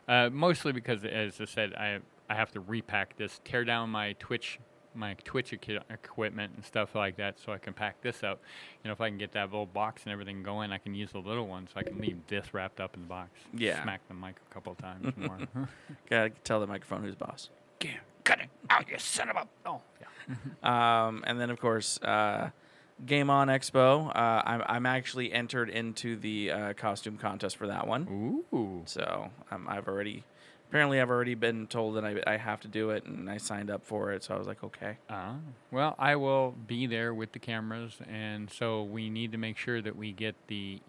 [0.07, 4.13] uh, mostly because, as I said, I I have to repack this, tear down my
[4.13, 4.59] Twitch
[4.95, 8.39] my Twitch equi- equipment and stuff like that, so I can pack this up.
[8.83, 11.11] You know, if I can get that little box and everything going, I can use
[11.11, 13.31] the little one, so I can leave this wrapped up in the box.
[13.53, 13.81] Yeah.
[13.81, 15.39] smack the mic a couple of times more.
[16.09, 17.49] Gotta tell the microphone who's boss.
[17.81, 17.89] Yeah,
[18.23, 19.47] cut it out, you son of a!
[19.65, 20.35] Oh, yeah.
[21.07, 22.51] Um, and then of course, uh,
[23.05, 24.09] Game On Expo.
[24.15, 28.43] Uh, I'm I'm actually entered into the uh, costume contest for that one.
[28.53, 28.83] Ooh.
[28.85, 30.23] So um, I've already
[30.69, 33.69] apparently I've already been told that I, I have to do it, and I signed
[33.69, 34.23] up for it.
[34.23, 34.97] So I was like, okay.
[35.09, 35.35] Ah,
[35.71, 39.81] well, I will be there with the cameras, and so we need to make sure
[39.81, 40.79] that we get the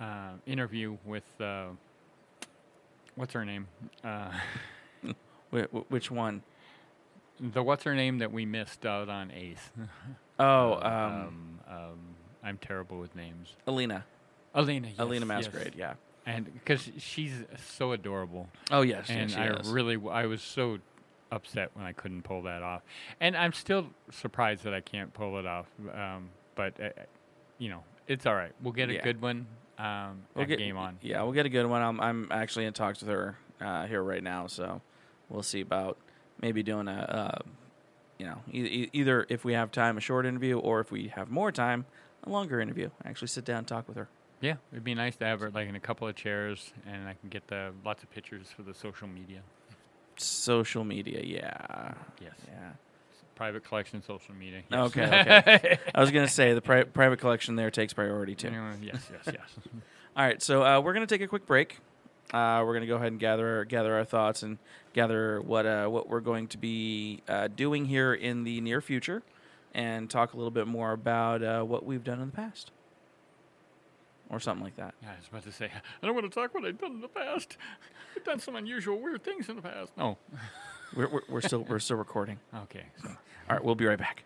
[0.00, 1.66] uh, interview with uh,
[3.14, 3.68] what's her name?
[4.02, 4.30] Uh,
[5.52, 6.42] Wh- wh- which one?
[7.42, 9.70] The what's her name that we missed out on Ace.
[10.38, 11.98] Oh, Uh, um, um,
[12.42, 13.54] I'm terrible with names.
[13.66, 14.04] Alina.
[14.54, 14.88] Alina.
[14.88, 15.28] Yes, Alina yes.
[15.28, 15.74] Masquerade.
[15.76, 15.94] Yeah.
[16.26, 17.32] And because she's
[17.76, 19.06] so adorable, Oh yes.
[19.08, 19.68] and yes, she I is.
[19.68, 20.78] really, w- I was so
[21.30, 22.82] upset when I couldn't pull that off,
[23.20, 25.66] and I'm still surprised that I can't pull it off.
[25.94, 26.88] Um, but uh,
[27.58, 28.52] you know, it's all right.
[28.62, 29.02] We'll get a Yeah.
[29.02, 29.46] good one.
[29.78, 30.98] Um, We'll get game on.
[31.02, 31.82] Yeah, we'll get a good one.
[31.82, 34.80] I'm I'm actually in talks with her uh, here right now, so
[35.28, 35.98] we'll see about
[36.40, 36.92] maybe doing a,
[37.44, 37.48] uh,
[38.18, 41.30] you know, e- either if we have time a short interview or if we have
[41.30, 41.86] more time
[42.24, 42.88] a longer interview.
[43.04, 44.08] Actually, sit down and talk with her.
[44.40, 47.14] Yeah, it'd be nice to have her like in a couple of chairs, and I
[47.14, 49.40] can get the lots of pictures for the social media.
[50.16, 52.72] Social media, yeah, Yes, yeah.
[53.34, 54.62] private collection, social media.
[54.70, 54.80] yes.
[54.90, 55.78] Okay, okay.
[55.94, 58.50] I was gonna say the pri- private collection there takes priority too.
[58.82, 59.58] Yes, yes, yes.
[60.16, 61.78] All right, so uh, we're gonna take a quick break.
[62.32, 64.58] Uh, we're gonna go ahead and gather gather our thoughts and
[64.94, 69.22] gather what uh, what we're going to be uh, doing here in the near future,
[69.74, 72.70] and talk a little bit more about uh, what we've done in the past,
[74.30, 74.94] or something like that.
[75.02, 75.66] Yeah, I was about to say,
[76.02, 77.58] I don't want to talk what I've done in the past.
[78.16, 79.92] I've done some unusual, weird things in the past.
[79.96, 80.16] No.
[80.94, 82.38] We're, we're, we're still we're still recording.
[82.64, 82.84] Okay.
[83.02, 83.08] So.
[83.08, 84.24] All right, we'll be right back.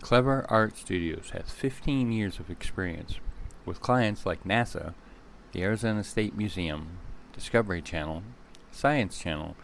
[0.00, 3.20] Clever Art Studios has 15 years of experience
[3.64, 4.94] with clients like NASA,
[5.52, 6.98] the Arizona State Museum,
[7.36, 8.22] Discovery Channel,
[8.72, 9.54] Science Channel,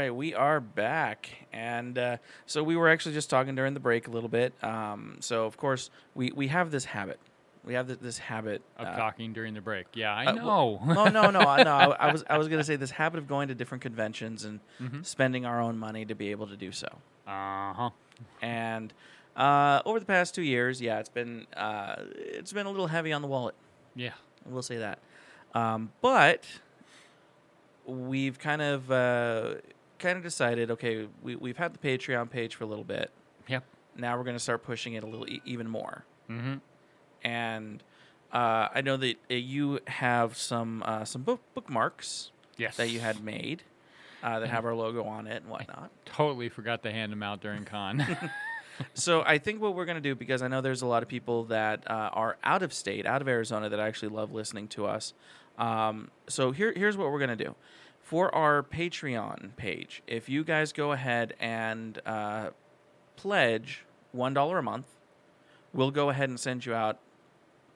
[0.00, 4.08] right, we are back, and uh, so we were actually just talking during the break
[4.08, 4.52] a little bit.
[4.64, 7.18] Um, so of course we we have this habit.
[7.64, 9.86] We have th- this habit Of uh, talking during the break.
[9.92, 10.80] Yeah, I uh, know.
[10.86, 11.72] well- no, no, no, I- no.
[11.76, 14.60] I, I was I was gonna say this habit of going to different conventions and
[14.80, 15.02] Mm-hmm.
[15.02, 16.88] spending our own money to be able to do so.
[17.26, 17.90] uh huh.
[18.42, 18.92] And
[19.36, 23.12] uh, over the past two years, yeah, it's been uh, it's been a little heavy
[23.12, 23.54] on the wallet.
[23.94, 24.12] Yeah.
[24.46, 24.98] I will say that.
[25.54, 26.44] Um, but
[27.86, 29.54] we've kind of uh,
[30.00, 33.10] kind of decided, okay, we, we've had the Patreon page for a little bit.
[33.48, 33.64] Yep.
[33.96, 36.04] Now we're going to start pushing it a little e- even more.
[36.28, 36.54] Mm-hmm.
[37.22, 37.82] And
[38.32, 42.76] uh, I know that uh, you have some uh, some book bookmarks Yes.
[42.76, 43.62] that you had made
[44.22, 45.90] uh, that have our logo on it and whatnot.
[46.04, 48.04] Totally forgot to hand them out during con.
[48.94, 51.08] So I think what we're going to do, because I know there's a lot of
[51.08, 54.86] people that uh, are out of state, out of Arizona, that actually love listening to
[54.86, 55.12] us.
[55.58, 57.54] Um, so here, here's what we're going to do.
[58.10, 62.50] For our Patreon page, if you guys go ahead and uh,
[63.14, 63.84] pledge
[64.16, 64.86] $1 a month,
[65.72, 66.98] we'll go ahead and send you out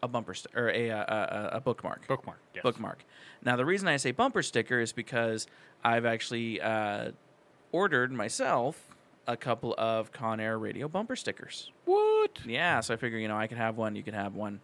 [0.02, 2.40] a bumper st- or a, a, a, a bookmark Bookmark.
[2.52, 2.64] Yes.
[2.64, 3.04] bookmark.
[3.44, 5.46] Now, the reason I say bumper sticker is because
[5.84, 7.12] I've actually uh,
[7.70, 8.88] ordered myself
[9.28, 11.70] a couple of Con Air radio bumper stickers.
[11.84, 12.40] What?
[12.44, 14.58] Yeah, so I figure you know I could have one, you could have one.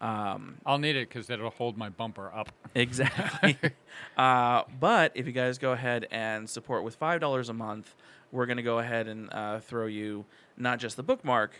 [0.00, 2.50] Um, I'll need it because it'll hold my bumper up.
[2.74, 3.58] exactly.
[4.16, 7.94] uh, but if you guys go ahead and support with five dollars a month,
[8.32, 10.24] we're gonna go ahead and uh, throw you
[10.56, 11.52] not just the bookmark,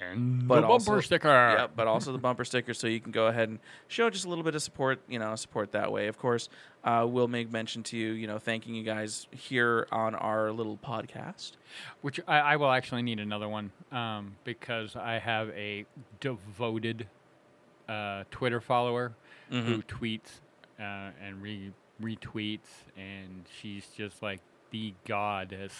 [0.00, 1.54] And but the also, bumper sticker.
[1.58, 4.28] Yep, but also the bumper sticker, so you can go ahead and show just a
[4.28, 5.00] little bit of support.
[5.08, 6.06] You know, support that way.
[6.06, 6.48] Of course,
[6.84, 8.12] uh, we'll make mention to you.
[8.12, 11.52] You know, thanking you guys here on our little podcast.
[12.00, 15.84] Which I, I will actually need another one um, because I have a
[16.20, 17.06] devoted
[17.92, 19.12] uh, Twitter follower
[19.50, 19.70] Mm-hmm.
[19.70, 20.40] who tweets
[20.80, 25.74] uh, and re- retweets, and she's just like the goddess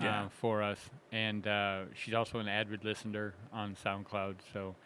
[0.00, 0.24] Yeah.
[0.24, 0.78] uh, for us.
[1.10, 4.36] And uh, she's also an avid listener on SoundCloud.
[4.52, 4.76] So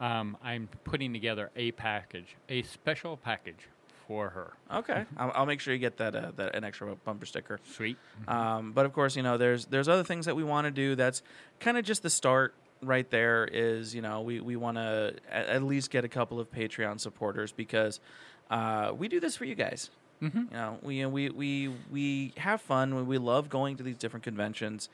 [0.00, 3.68] um, I'm putting together a package, a special package
[4.06, 4.54] for her.
[4.78, 7.60] Okay, I'll, I'll make sure you get that uh, that an extra bumper sticker.
[7.74, 7.98] Sweet.
[8.26, 10.94] Um, but of course, you know, there's there's other things that we want to do.
[10.96, 11.22] That's
[11.60, 13.44] kind of just the start right there.
[13.44, 17.52] Is you know we we want to at, least get a couple of Patreon supporters
[17.52, 18.00] because
[18.50, 19.90] uh, we do this for you guys.
[20.22, 20.50] Mhm.
[20.50, 22.94] You know, we we we we have fun.
[22.94, 24.88] We, we love going to these different conventions,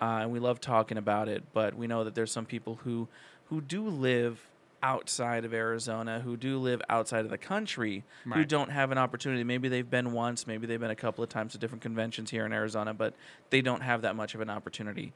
[0.00, 1.44] uh, and we love talking about it.
[1.52, 3.08] But we know that there's some people who
[3.48, 4.48] who do live
[4.84, 9.44] outside of Arizona, who do live outside of the country, who don't have an opportunity.
[9.44, 12.44] Maybe they've been once, maybe they've been a couple of times to different conventions here
[12.44, 13.14] in Arizona, but
[13.50, 15.12] they don't have that much of an opportunity.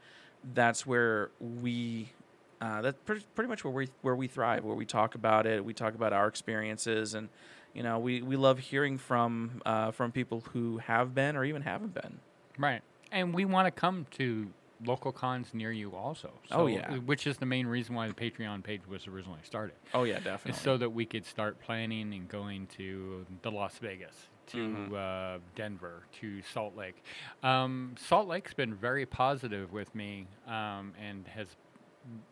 [0.55, 2.13] That's where we.
[2.61, 5.65] Uh, that's pretty, pretty much where we where we thrive, where we talk about it,
[5.65, 7.29] we talk about our experiences, and
[7.75, 11.63] you know we, we love hearing from uh, from people who have been or even
[11.63, 12.19] haven't been.
[12.59, 12.83] Right.
[13.13, 14.49] And we want to come to
[14.85, 16.33] local cons near you also.
[16.51, 16.97] Oh, yeah.
[16.97, 19.75] Which is the main reason why the Patreon page was originally started.
[19.95, 20.61] Oh yeah, definitely.
[20.61, 24.15] So that we could start planning and going to the Las Vegas,
[24.49, 24.95] to Mm-hmm.
[24.95, 27.03] uh, Denver, to Salt Lake.
[27.43, 31.49] Um, Salt Lake's been very positive with me um, and has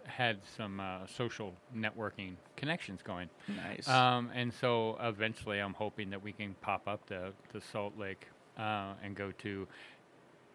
[0.05, 3.29] had some uh, social networking connections going.
[3.48, 3.88] nice.
[3.88, 8.29] Um, and so eventually, I'm hoping that we can pop up to, to Salt Lake
[8.57, 9.66] uh, and go to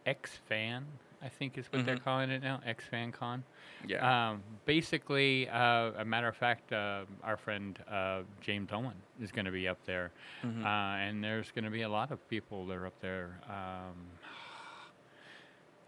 [0.05, 0.85] X Fan,
[1.21, 3.43] I think is what they're calling it now, X Fan Con.
[3.87, 4.29] yeah.
[4.29, 9.45] Um, basically, uh, a matter of fact, uh, our friend uh, James Owen is going
[9.45, 10.11] to be up there,
[10.45, 10.65] Mm-hmm.
[10.65, 13.39] uh, and there's going to be a lot of people that are up there.
[13.49, 13.95] Um,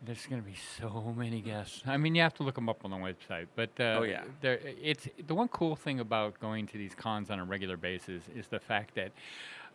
[0.03, 1.83] there's going to be so many guests.
[1.85, 4.23] I mean, you have to look them up on the website, but uh, Oh, yeah.
[4.41, 8.23] there, it's the one cool thing about going to these cons on a regular basis
[8.35, 9.11] is the fact that,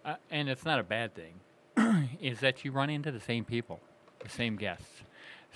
[0.05, 1.35] uh, and it's not a bad thing,
[2.21, 3.79] is that you run into the same people,
[4.19, 5.03] the same guests.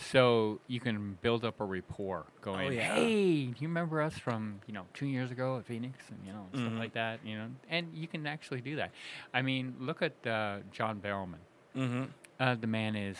[0.09, 2.94] So you can build up a rapport going, Oh, yeah.
[2.94, 6.32] hey, do you remember us from, you know, two years ago at Phoenix and, you
[6.32, 6.66] know, Mm-hmm.
[6.66, 8.90] stuff like that, you know, and you can actually do that.
[9.34, 11.42] I mean, look at uh, John Barrowman.
[11.76, 12.05] mm-hmm.
[12.38, 13.18] Uh, the man is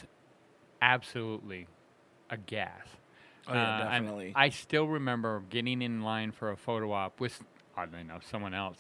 [0.81, 1.67] absolutely
[2.31, 2.87] a gas.
[3.47, 4.33] Oh, yeah, Uh, definitely.
[4.35, 7.43] I still remember getting in line for a photo op with
[7.77, 8.79] oddly enough, someone else.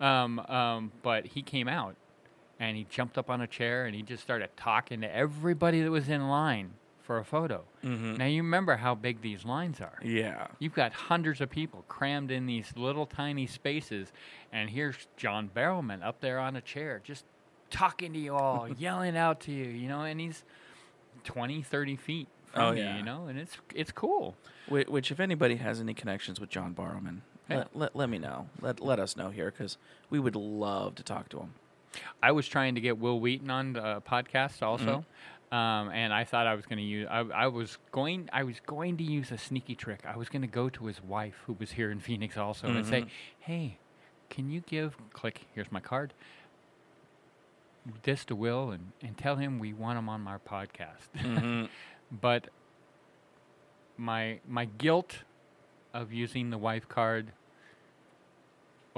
[0.00, 1.96] Um, um, but he came out
[2.60, 5.90] and he jumped up on a chair and he just started talking to everybody that
[5.90, 6.70] was in line
[7.08, 7.64] for a photo.
[7.82, 8.16] Mm-hmm.
[8.16, 9.98] Now you remember how big these lines are.
[10.04, 10.48] Yeah.
[10.58, 14.12] You've got hundreds of people crammed in these little tiny spaces,
[14.52, 17.24] and here's John Barrowman up there on a chair, just
[17.70, 20.44] talking to you all, yelling out to you, you know, and he's
[21.24, 22.98] 20, 30 feet oh, from Oh, you, yeah.
[22.98, 24.36] you know, and it's it's cool.
[24.68, 27.56] Which, which, if anybody has any connections with John Barrowman, Yeah.
[27.56, 28.50] let, let, let me know.
[28.60, 29.78] Let, let us know here because
[30.10, 31.54] we would love to talk to him.
[32.22, 34.84] I was trying to get Wil Wheaton on the podcast also.
[34.84, 35.00] Mm-hmm.
[35.50, 37.06] Um, and I thought I was going to use.
[37.10, 38.28] I, I was going.
[38.32, 40.00] I was going to use a sneaky trick.
[40.06, 42.84] I was going to go to his wife, who was here in Phoenix, also, and
[42.84, 43.06] say,
[43.40, 43.78] "Hey,
[44.28, 45.46] can you give click?
[45.54, 46.12] Here's my card.
[48.02, 51.68] This to Wil, and and tell him we want him on our podcast."
[52.12, 52.48] but
[53.96, 55.20] my my guilt
[55.94, 57.32] of using the wife card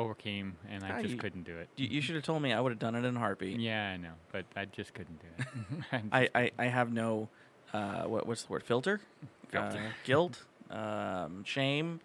[0.01, 1.68] overcame, and I Ah, just you- couldn't do it.
[1.76, 2.53] You, you should have told me.
[2.53, 3.59] I would have done it in a heartbeat.
[3.61, 5.46] Yeah, I know, but I just couldn't do it.
[6.12, 7.28] I I, just- I, I have no,
[7.72, 8.62] uh, what, what's the word?
[8.64, 9.01] Filter?
[9.48, 9.78] Filter.
[9.78, 10.42] Uh, guilt?
[10.70, 11.98] Um, shame?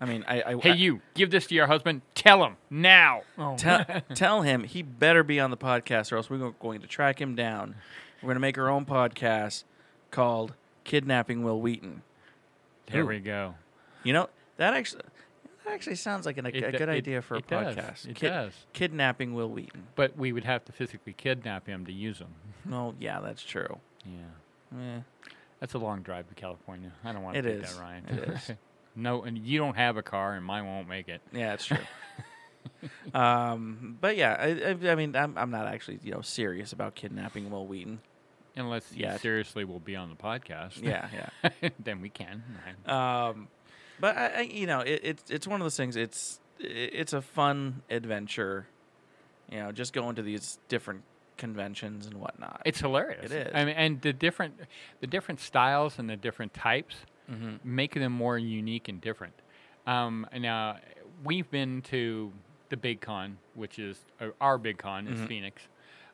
[0.00, 0.42] I mean, I.
[0.42, 2.02] I hey, I- you, give this to your husband.
[2.14, 3.22] Tell him now.
[3.36, 3.56] Oh.
[3.56, 3.84] Tell,
[4.14, 7.20] tell him he better be on the podcast, or else we're go- going to track
[7.20, 7.74] him down.
[8.22, 9.64] We're going to make our own podcast
[10.12, 12.02] called "Kidnapping Wil Wheaton."
[12.92, 13.56] there we go.
[14.04, 14.28] You know
[14.58, 15.02] that actually
[15.64, 17.74] that actually sounds like an, a, It a good it- idea for a it does.
[17.76, 18.08] podcast.
[18.08, 18.52] It Kid- does.
[18.72, 19.86] Kidnapping Wil Wheaton.
[19.94, 22.28] But we would have to physically kidnap him to use him.
[22.72, 23.78] Oh yeah, that's true.
[24.06, 25.00] Yeah, Eh,
[25.60, 26.92] that's a long drive to California.
[27.04, 27.74] I don't want to take is.
[27.74, 28.04] that, Ryan.
[28.08, 28.50] It is.
[28.96, 31.20] no, and you don't have a car, and mine won't make it.
[31.32, 31.76] yeah, it's true.
[33.14, 34.46] um, but yeah, I,
[34.88, 38.00] I, I mean, I'm, I'm not actually you know serious about kidnapping Wil Wheaton.
[38.56, 39.16] Unless Yeah.
[39.16, 40.80] seriously will be on the podcast.
[40.82, 41.70] Yeah, yeah.
[41.82, 42.42] then we can.
[42.86, 43.48] Um,
[44.00, 45.96] but I, I, you know, it, it's it's one of those things.
[45.96, 48.66] It's it, it's a fun adventure.
[49.50, 51.02] You know, just going to these different
[51.36, 52.62] conventions and whatnot.
[52.64, 53.30] It's hilarious.
[53.30, 53.52] It is.
[53.54, 54.54] I mean, and the different,
[55.00, 56.96] the different styles and the different types
[57.30, 57.54] Mm-hmm.
[57.64, 59.32] make them more unique and different.
[59.86, 60.76] Um, now,
[61.24, 62.30] we've been to
[62.68, 65.22] the Big Con, which is uh, our Big Con, Mm-hmm.
[65.22, 65.62] is Phoenix,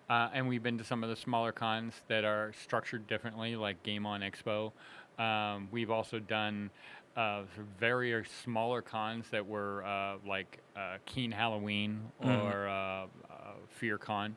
[0.08, 3.82] uh, and we've been to some of the smaller cons that are structured differently, like
[3.82, 4.70] Game On Expo.
[5.18, 6.70] Um, we've also done
[7.16, 7.42] uh,
[7.78, 13.06] very smaller cons that were uh, like uh, Keen Halloween or uh, uh,
[13.68, 14.36] Fear Con.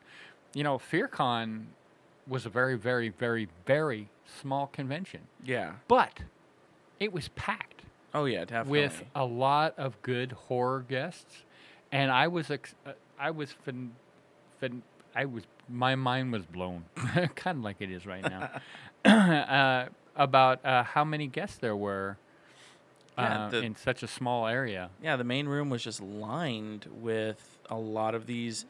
[0.53, 1.67] You know, Fear Con
[2.27, 4.09] was a very, very, very, very
[4.41, 5.73] small convention, yeah.
[5.87, 6.19] but
[6.99, 7.81] it was packed
[8.13, 8.81] Oh yeah, definitely.
[8.81, 11.43] with a lot of good horror guests,
[11.91, 13.93] and I was ex- uh, I was fin-
[14.59, 14.83] fin-
[15.15, 16.85] I was my mind was blown,
[17.35, 18.61] kind of like it is right now,
[19.11, 22.17] uh, about uh, how many guests there were
[23.17, 24.89] Yeah, uh, the- in such a small area.
[25.01, 28.65] yeah, the main room was just lined with a lot of these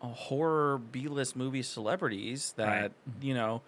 [0.00, 2.92] uh, horror B-list movie celebrities that Right.
[3.20, 3.62] you know.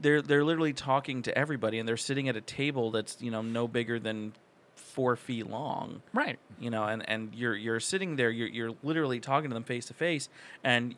[0.00, 3.42] They're they're literally talking to everybody, and they're sitting at a table that's you know
[3.42, 4.32] no bigger than
[4.76, 6.02] four feet long.
[6.14, 6.38] Right.
[6.60, 9.86] you know, and, and you're you're sitting there, you're you're literally talking to them face
[9.86, 10.28] to face,
[10.62, 10.94] and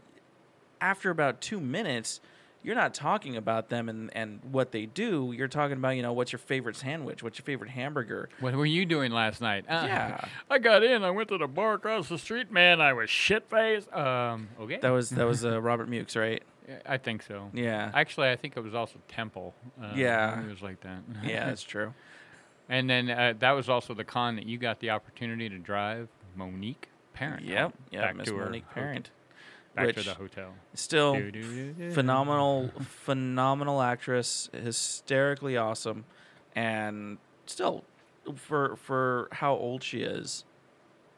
[0.83, 2.21] after about two minutes,
[2.63, 5.33] you're not talking about them and, and what they do.
[5.37, 8.29] You're talking about, you know, what's your favorite sandwich, what's your favorite hamburger.
[8.41, 9.65] What were you doing last night?
[9.69, 10.25] Uh, Yeah.
[10.51, 11.03] I got in.
[11.05, 12.51] I went to the bar across the street.
[12.51, 13.93] Man, I was shit faced.
[13.93, 14.49] Um.
[14.61, 14.79] Okay.
[14.81, 16.43] That was that was uh, Robert Mukes, right?
[16.85, 17.51] I think so.
[17.55, 19.55] Yeah, Actually, I think it was also Temple.
[19.83, 20.43] Uh, Yeah.
[20.45, 20.99] It was like that.
[21.25, 21.95] yeah, that's true.
[22.69, 26.09] And then uh, that was also the con that you got the opportunity to drive
[26.37, 27.45] Monique Parent.
[27.47, 29.11] Yep, yeah, Miss Monique Parent,
[29.75, 30.55] back to the hotel.
[30.75, 31.15] still
[31.95, 32.73] phenomenal,
[33.05, 36.05] phenomenal actress, hysterically awesome,
[36.55, 37.85] and still
[38.37, 40.45] for for how old she is,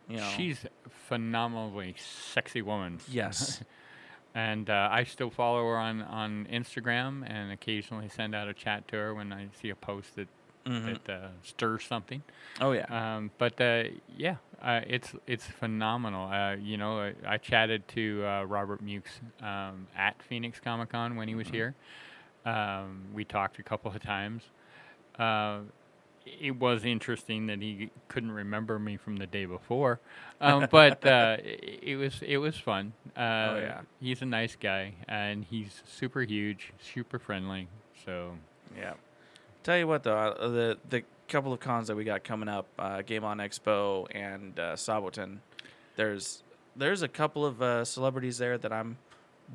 [0.09, 3.01] you know, She's a phenomenally sexy woman.
[3.09, 3.62] yes,
[4.34, 8.86] And uh, I still follow her on, on Instagram and occasionally send out a chat
[8.88, 10.28] to her when I see a post that,
[10.66, 10.98] Mhm.
[11.05, 12.22] that uh, stirs something.
[12.61, 12.84] oh yeah,
[13.16, 13.84] Um, but uh,
[14.16, 16.28] yeah, uh, it's it's phenomenal.
[16.30, 21.16] Uh, you know, I, I chatted to uh, Robert Mukes um, at Phoenix Comic Con
[21.16, 21.74] when he was here.
[22.44, 24.42] Um, we talked a couple of times.
[25.18, 25.61] Uh,
[26.26, 30.00] it was interesting that he couldn't remember me from the day before,
[30.40, 32.92] um, but uh, it, it was it was fun.
[33.16, 33.80] Uh, Oh, yeah.
[34.00, 37.68] he's a nice guy and he's super huge, super friendly.
[38.04, 38.36] So
[38.76, 38.94] Yeah.
[39.62, 43.02] Tell you what though, the the couple of cons that we got coming up, uh,
[43.02, 45.38] Game On Expo and uh, Saboten,
[45.96, 46.42] there's
[46.76, 48.98] there's a couple of uh, celebrities there that I'm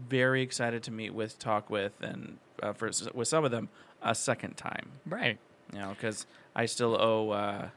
[0.09, 3.69] very excited to meet with, talk with, and uh, for with some of them
[4.01, 4.91] a second time.
[5.05, 5.37] right,
[5.73, 7.69] You know, because I still owe uh,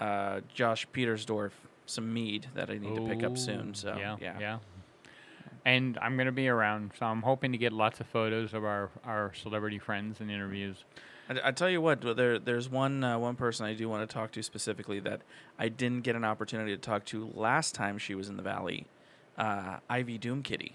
[0.00, 1.52] uh, Josh Petersdorf
[1.86, 3.74] some mead that I need to pick up soon.
[3.74, 4.58] So yeah, yeah, yeah.
[5.64, 8.64] And I'm going to be around, so I'm hoping to get lots of photos of
[8.64, 10.84] our, our celebrity friends and interviews.
[11.38, 14.12] I, I tell you what, there there's one uh, one person I do want to
[14.12, 15.22] talk to specifically that
[15.58, 18.86] I didn't get an opportunity to talk to last time she was in the valley.
[19.36, 20.72] Uh, Ivy Doomkitty.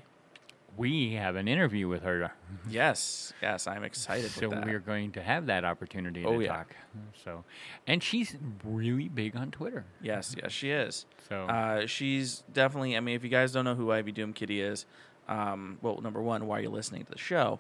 [0.76, 2.32] We have an interview with her,
[2.70, 6.56] Yes, yes, I'm excited so we're going to have that opportunity Oh, to yeah.
[6.56, 6.76] talk.
[7.24, 7.44] So,
[7.88, 9.86] and she's really big on Twitter.
[10.04, 11.08] Yes, yes, she is.
[11.30, 12.96] So Uh, she's definitely.
[12.96, 14.86] I mean, if you guys don't know who Ivy Doomkitty is,
[15.28, 17.60] um, well, number one, why are you listening to the show?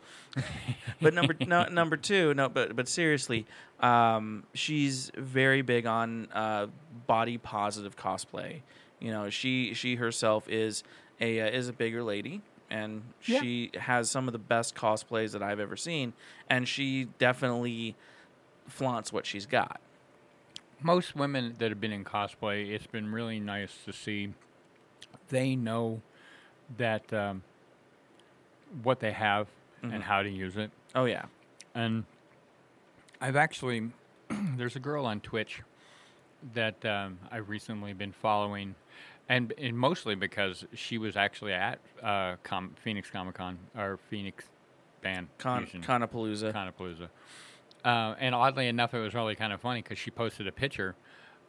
[1.02, 3.46] but number no, number two, no, but but seriously,
[3.80, 6.68] um, she's very big on uh,
[7.08, 8.62] body positive cosplay.
[9.00, 10.84] You know, she she herself is
[11.20, 13.42] a uh, is a bigger lady, and Yeah.
[13.42, 16.14] she has some of the best cosplays that I've ever seen,
[16.50, 17.96] and she definitely
[18.68, 19.80] flaunts what she's got.
[20.82, 24.34] most women that have been in cosplay, it's been really nice to see
[25.30, 26.02] they know
[26.78, 27.44] that um,
[28.84, 29.48] what they have
[29.84, 29.94] Mm-hmm.
[29.94, 30.72] and how to use it.
[30.96, 31.26] Oh yeah,
[31.76, 32.04] And
[33.22, 33.92] I've actually,
[34.58, 35.62] there's a girl on Twitch
[36.56, 38.74] that um, I've recently been following,
[39.30, 44.46] and, and mostly because she was actually at uh, Com- Phoenix Comic Con or Phoenix
[45.04, 45.84] Band Con Fusion.
[45.84, 46.52] Conapalooza.
[46.52, 47.10] Conapalooza.
[47.86, 50.96] Uh, and oddly enough, it was really kind of funny because she posted a picture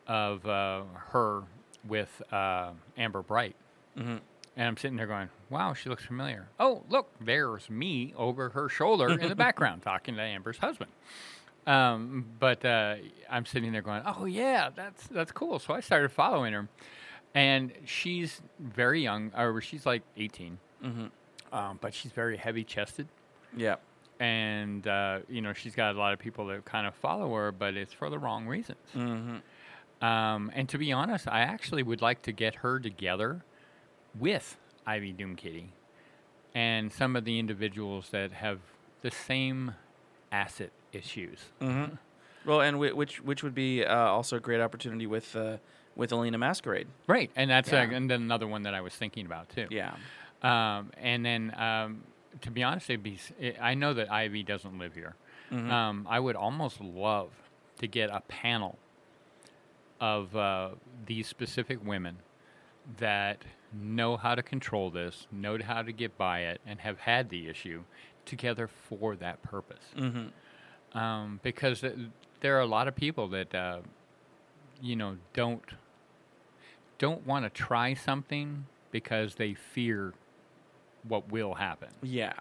[0.06, 1.44] of uh, her
[1.86, 3.56] with uh, Amber Bright.
[3.98, 4.16] Mm-hmm.
[4.58, 6.48] And I'm sitting there going, wow, she looks familiar.
[6.58, 10.90] Oh, look, there's me over her shoulder in the background talking to Amber's husband.
[11.66, 12.96] Um, but uh,
[13.30, 15.60] I'm sitting there going, oh, yeah, that's, that's cool.
[15.60, 16.68] So I started following her.
[17.34, 20.58] And she's very young, or she's like 18.
[20.84, 21.54] Mm-hmm.
[21.56, 23.06] Um, but she's very heavy chested
[23.56, 23.76] Yeah.
[24.20, 27.52] and uh, you know she's got a lot of people that kind of follow her,
[27.52, 28.78] but it's for the wrong reasons.
[28.96, 30.04] Mm-hmm.
[30.04, 33.42] Um, and to be honest, I actually would like to get her together
[34.18, 34.56] with
[34.86, 35.66] Ivy Doomkitty
[36.54, 38.58] and some of the individuals that have
[39.02, 39.74] the same
[40.32, 41.38] asset issues.
[41.60, 41.94] Mm-hmm.
[42.44, 45.58] Well, and whi- which which would be uh, also a great opportunity with uh,
[45.96, 46.86] with Alina Masquerade.
[47.06, 47.96] Right, and that's uh, Yeah.
[47.96, 49.66] and then another one that I was thinking about too.
[49.70, 49.94] Yeah.
[50.42, 52.04] Um, and then, um,
[52.42, 55.16] to be honest, it'd be, it, I know that Ivy doesn't live here.
[55.50, 55.68] Mhm.
[55.70, 57.30] Um, I would almost love
[57.80, 58.78] to get a panel
[60.00, 60.70] of uh,
[61.06, 62.18] these specific women
[62.98, 63.42] that
[63.72, 67.48] know how to control this, know how to get by it, and have had the
[67.48, 67.82] issue
[68.24, 69.84] together for that purpose.
[69.96, 70.98] Mm-hmm.
[70.98, 71.94] Um, because th-
[72.40, 73.80] there are a lot of people that, uh,
[74.80, 75.62] you know, don't
[76.98, 80.14] don't want to try something because they fear
[81.06, 81.88] what will happen.
[82.02, 82.32] Yeah.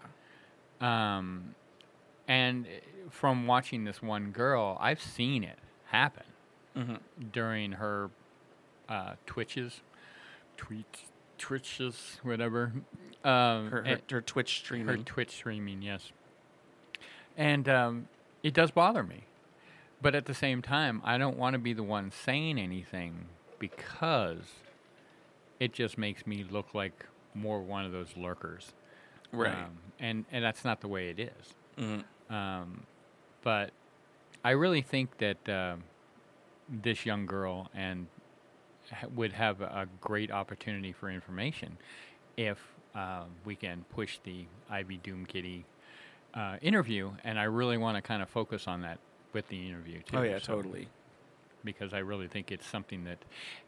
[0.80, 1.54] Um,
[2.26, 6.24] and uh, from watching this one girl, I've seen it happen
[6.76, 6.94] Mm-hmm.
[7.32, 8.08] during her
[8.88, 9.80] uh, twitches,
[10.56, 11.07] tweets,
[11.38, 12.72] twitches, whatever.
[13.24, 14.88] Um, Her, her, her Twitch streaming.
[14.98, 16.12] her Twitch streaming, yes.
[17.36, 18.08] And um,
[18.42, 19.24] it does bother me.
[20.00, 23.26] But at the same time, I don't want to be the one saying anything
[23.58, 24.44] because
[25.58, 28.72] it just makes me look like more one of those lurkers.
[29.32, 29.52] right.
[29.54, 31.54] Um, and, and that's not the way it is.
[31.78, 32.34] mm-hmm.
[32.34, 32.84] Um,
[33.42, 33.70] but
[34.44, 35.82] I really think that um
[36.68, 38.06] this young girl and
[39.14, 41.76] would have a, great opportunity for information
[42.36, 42.58] if
[42.94, 45.64] um, we can push the Ivy Doomkitty
[46.34, 47.10] uh, interview.
[47.24, 48.98] And I really want to kind of focus on that
[49.32, 50.18] with the interview too.
[50.18, 50.88] Oh yeah, so- totally.
[51.64, 53.18] Because I really think it's something that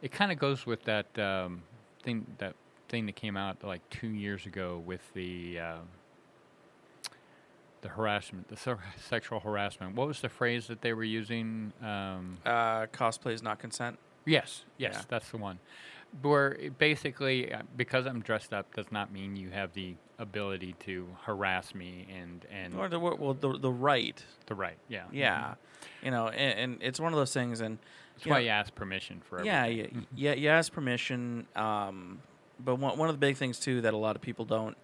[0.01, 1.62] it kind of goes with that um,
[2.05, 2.55] thing that
[2.89, 5.59] thing that came out like two years ago with the.
[5.59, 5.77] Uh,
[7.83, 8.75] the harassment, the se-
[9.09, 9.95] sexual harassment.
[9.95, 11.73] What was the phrase that they were using?
[11.83, 13.99] Um, Uh, cosplay is not consent.
[14.31, 15.03] Yes, yes, Yeah.
[15.09, 15.59] that's the one.
[16.22, 21.07] Where basically, uh, because I'm dressed up, does not mean you have the ability to
[21.22, 24.20] harass me and and Or the well, the the right.
[24.47, 24.78] the right.
[24.89, 25.55] Yeah, Yeah.
[26.03, 27.78] You know, and, and it's one of those things, and
[28.16, 30.07] That's why know- you ask permission for yeah, everything.
[30.16, 31.47] yeah, yeah, you ask permission.
[31.55, 32.20] Um,
[32.59, 34.76] but one, one of the big things too that a lot of people don't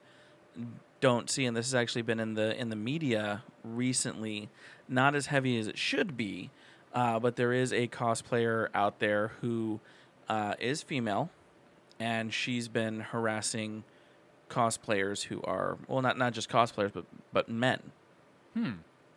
[1.00, 4.48] don't see, and this has actually been in the in the media recently,
[4.88, 6.50] not as heavy as it should be,
[6.96, 9.78] uh, but there is a cosplayer out there who
[10.28, 11.30] uh, is female,
[12.00, 13.84] and she's been harassing
[14.48, 17.80] cosplayers who are well, not not just cosplayers, but but men
[18.54, 18.70] Hmm.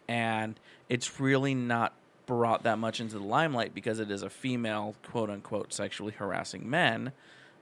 [0.08, 0.60] and
[0.90, 1.94] it's really not
[2.26, 6.70] brought that much into the limelight because it is a female quote unquote sexually harassing
[6.70, 7.12] men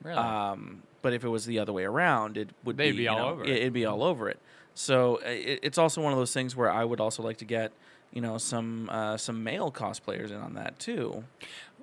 [0.01, 0.17] Really?
[0.17, 3.17] um, but if it was the other way around it would They'd be, be all
[3.19, 3.63] know, over it.
[3.63, 4.39] would be all over it
[4.73, 7.45] so uh, it, it's also one of those things where i would also like to
[7.45, 7.71] get
[8.13, 11.23] you know some uh, some male cosplayers in on that too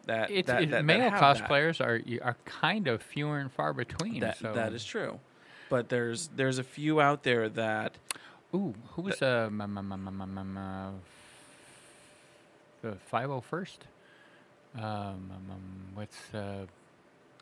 [0.06, 1.20] that it's that, it- that, male that.
[1.20, 4.20] cosplayers are are kind of fewer and far between.
[4.20, 4.52] That so.
[4.52, 5.20] that is true,
[5.68, 7.96] but there's there's a few out there that
[8.54, 10.90] Ooh, who was uh, uh,
[12.82, 13.84] the five hundred first?
[14.78, 15.30] Um,
[15.94, 16.66] what's uh,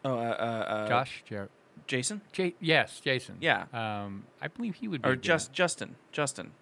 [0.04, 1.22] oh uh, uh, uh, Josh?
[1.28, 1.50] Jer-
[1.86, 3.36] Jason J- yes, Jason.
[3.40, 3.64] Yeah.
[3.72, 5.08] Um, I believe he would be.
[5.08, 6.52] or just Justin Justin.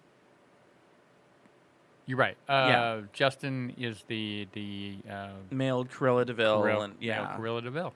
[2.11, 2.35] You're right.
[2.49, 3.01] Uh, Yeah.
[3.13, 7.37] Justin is the the uh, Mailed Corella Deville Gorilla- and yeah.
[7.37, 7.93] Corilla Deville.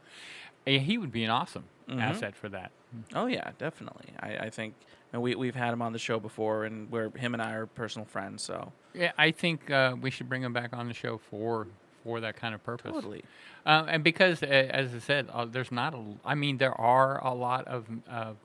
[0.65, 1.99] He would be an awesome Mhm.
[2.01, 2.71] asset for that.
[3.13, 4.13] Oh yeah, definitely.
[4.21, 4.73] I, I think
[5.11, 7.65] and we we've had him on the show before, and we're him and I are
[7.65, 8.41] personal friends.
[8.41, 11.67] So Yeah, I think uh, we should bring him back on the show for
[12.05, 12.91] for that kind of purpose.
[12.93, 13.23] totally.
[13.65, 16.03] Uh, and because, uh, as I said, uh, there's not a.
[16.23, 17.87] I mean, there are a lot of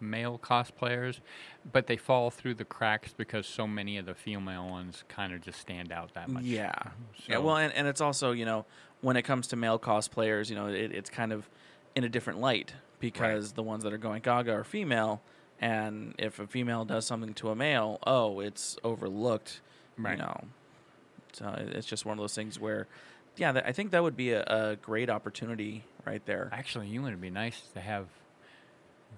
[0.01, 1.21] male cosplayers,
[1.71, 5.43] but they fall through the cracks because so many of the female ones kind of
[5.43, 6.45] just stand out that much.
[6.45, 6.73] Yeah.
[7.29, 7.39] Yeah.
[7.39, 8.65] Well, and, and it's also you know
[9.03, 11.51] when it comes to male cosplayers, you know it, it's kind of
[11.95, 15.21] in a different light because the ones that are going gaga are female,
[15.61, 19.61] and if a female does something to a male, oh, it's overlooked.
[19.99, 20.17] Right.
[20.17, 20.45] You know.
[21.33, 22.87] So it's just one of those things where,
[23.37, 26.49] yeah, I think that would be a, a great opportunity right there.
[26.53, 28.07] Actually, you know, it'd be nice to have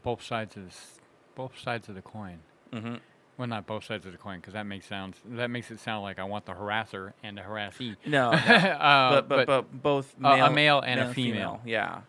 [0.03, 0.99] both sides of this,
[1.35, 2.39] both sides of the coin.
[2.73, 2.97] hmm
[3.37, 6.03] Well, not both sides of the coin, because that makes sounds that makes it sound
[6.03, 7.97] like I want the harasser and the harassee.
[8.07, 8.37] No, no.
[8.37, 11.61] uh, but, but but both a- a male, male and a female.
[11.65, 12.01] Yeah.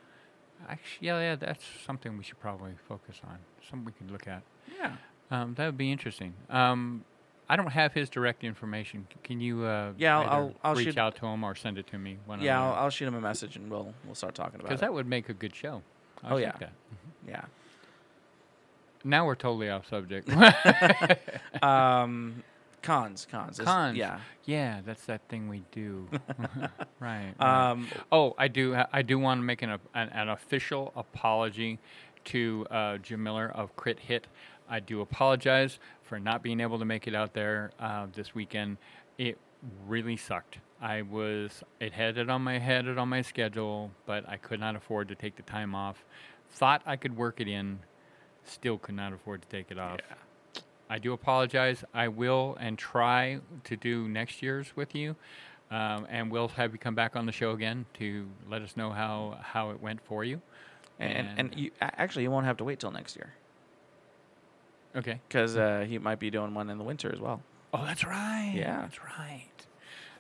[0.68, 3.38] actually, yeah, yeah, that's something we should probably focus on.
[3.70, 4.44] Something we could look at.
[4.80, 4.96] Yeah.
[5.32, 6.34] Um, that would be interesting.
[6.50, 7.06] Um,
[7.50, 9.06] I don't have his direct information.
[9.24, 9.64] Can you?
[9.66, 12.18] Uh, Yeah, I'll- I'll- I'll reach shoot- out to him or send it to me.
[12.26, 14.80] One Yeah, I'll, I'll shoot him a message and we'll we'll start talking about because
[14.80, 14.82] it.
[14.82, 15.82] that would make a good show.
[16.24, 16.54] I Oh, yeah.
[16.60, 16.72] that.
[17.28, 17.42] yeah.
[19.04, 20.30] Now we're totally off subject.
[21.62, 22.44] Um,
[22.82, 23.98] cons, cons, Cons.
[23.98, 24.20] Yeah.
[24.46, 26.08] Yeah, that's that thing we do.
[27.00, 27.34] right.
[27.40, 27.70] right.
[27.72, 28.76] Um, oh, I do.
[28.92, 31.80] I do want to make an, an an official apology
[32.26, 34.28] to uh, Jim Miller of Crit Hit.
[34.70, 35.80] I do apologize
[36.14, 38.78] for not being able to make it out there uh, this weekend.
[39.18, 39.36] It
[39.88, 40.60] really sucked.
[40.80, 44.60] I was it had it on my had it on my schedule, but I could
[44.60, 46.06] not afford to take the time off.
[46.52, 47.80] Thought I could work it in,
[48.44, 50.02] still could not afford to take it off.
[50.88, 51.84] I do apologize.
[51.96, 55.16] I will and try to do next year's with you,
[55.72, 58.92] um, and we'll have you come back on the show again to let us know
[58.92, 60.44] how how it went for you.
[61.00, 63.34] and and you actually you won't have to wait till next year
[64.96, 65.20] okay.
[65.28, 67.42] because uh, he might be doing one in the winter as well.
[67.74, 68.54] Oh, that's right.
[68.56, 68.82] Yeah.
[68.82, 69.48] that's right.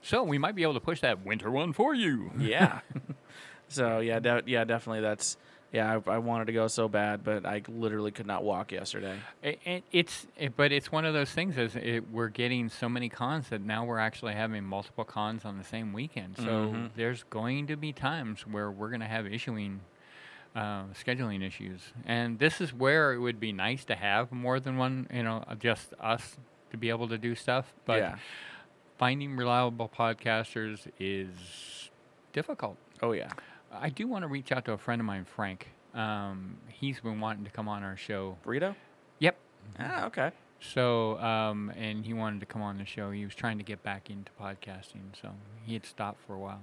[0.02, 2.32] So we might be able to push that winter one for you.
[2.40, 2.80] Yeah.
[3.68, 5.02] so yeah, de- yeah, definitely.
[5.02, 5.38] That's
[5.72, 6.00] yeah.
[6.08, 9.18] I, I wanted to go so bad, but I literally could not walk yesterday.
[9.44, 12.90] I- I- it's it, but it's one of those things is it, we're getting so
[12.90, 16.36] many cons that now we're actually having multiple cons on the same weekend.
[16.38, 16.90] So Mhm.
[16.96, 19.82] there's going to be times where we're going to have issuing
[20.56, 24.78] uh, scheduling issues, and this is where it would be nice to have more than
[24.78, 25.08] one.
[25.14, 26.38] You know, just us
[26.72, 27.74] to be able to do stuff.
[27.86, 28.16] But yeah.
[28.98, 31.90] finding reliable podcasters is
[32.34, 32.78] difficult.
[33.02, 33.30] Oh yeah.
[33.72, 35.70] I do want to reach out to a friend of mine, Frank.
[35.94, 38.38] Um, he's been wanting to come on our show.
[38.46, 38.76] Burrito.
[39.20, 39.36] Yep.
[39.80, 40.32] Ah, okay.
[40.60, 43.12] So, um, and he wanted to come on the show.
[43.12, 45.32] He was trying to get back into podcasting, so
[45.66, 46.62] he had stopped for a while.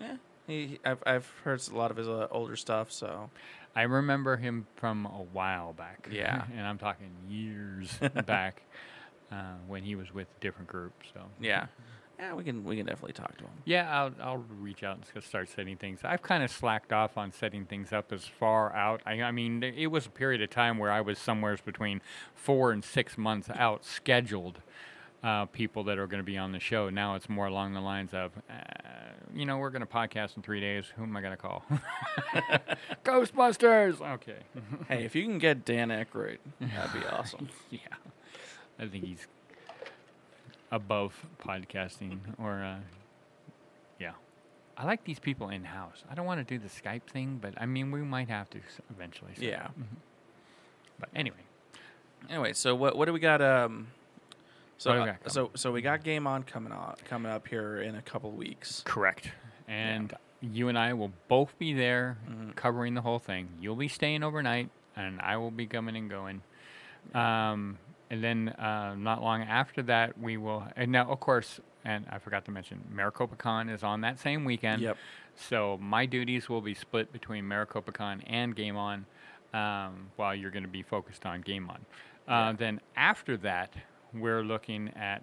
[0.00, 0.16] Yeah.
[0.52, 2.92] He, I've I've heard a lot of his uh, older stuff.
[2.92, 3.30] So
[3.74, 6.08] I remember him from a while back.
[6.10, 6.44] Yeah.
[6.56, 8.62] and I'm talking years back
[9.30, 10.92] uh, when he was with a different group.
[11.14, 11.66] So, yeah,
[12.18, 13.50] yeah, we can we can definitely talk to him.
[13.64, 16.00] yeah, I'll, I'll reach out and start setting things.
[16.04, 19.00] I've kind of slacked off on setting things up as far out.
[19.06, 22.00] I, I mean, it was a period of time where I was somewhere between
[22.34, 24.60] four and six months out scheduled.
[25.22, 26.90] Uh, people that are going to be on the show.
[26.90, 28.52] Now it's more along the lines of, uh,
[29.34, 30.84] you know, we're going to podcast in three days.
[30.96, 31.64] Who am I going to call?
[33.04, 34.00] Ghostbusters.
[34.00, 34.38] Okay.
[34.88, 37.48] hey, if you can get Dan Aykroyd, that'd be awesome.
[37.70, 37.78] yeah,
[38.78, 39.26] I think he's
[40.70, 42.76] above podcasting or, uh,
[43.98, 44.12] yeah.
[44.76, 46.02] I like these people in house.
[46.10, 48.58] I don't want to do the Skype thing, but I mean, we might have to
[48.90, 49.32] eventually.
[49.36, 49.68] so- Yeah.
[50.98, 51.36] But anyway,
[52.30, 53.42] Anyway, so what what do we got?
[53.42, 53.88] Um,
[54.82, 57.80] so we uh, got so so we got Game On coming up coming up here
[57.82, 58.82] in a couple weeks.
[58.84, 59.30] correct.
[59.68, 62.50] And you and I will both be there Mm-hmm.
[62.52, 63.48] covering the whole thing.
[63.60, 66.42] You'll be staying overnight, and I will be coming and going.
[67.14, 67.78] Um,
[68.10, 70.64] and then uh, not long after that, we will.
[70.76, 74.44] And now, of course, and I forgot to mention, Maricopa Con is on that same
[74.44, 74.82] weekend.
[74.82, 74.96] Yep.
[75.34, 79.06] So my duties will be split between Maricopa Con and Game On,
[79.54, 81.84] um, while you're going to be focused on Game On.
[82.28, 83.72] Uh, Then after that,
[84.14, 85.22] we're looking at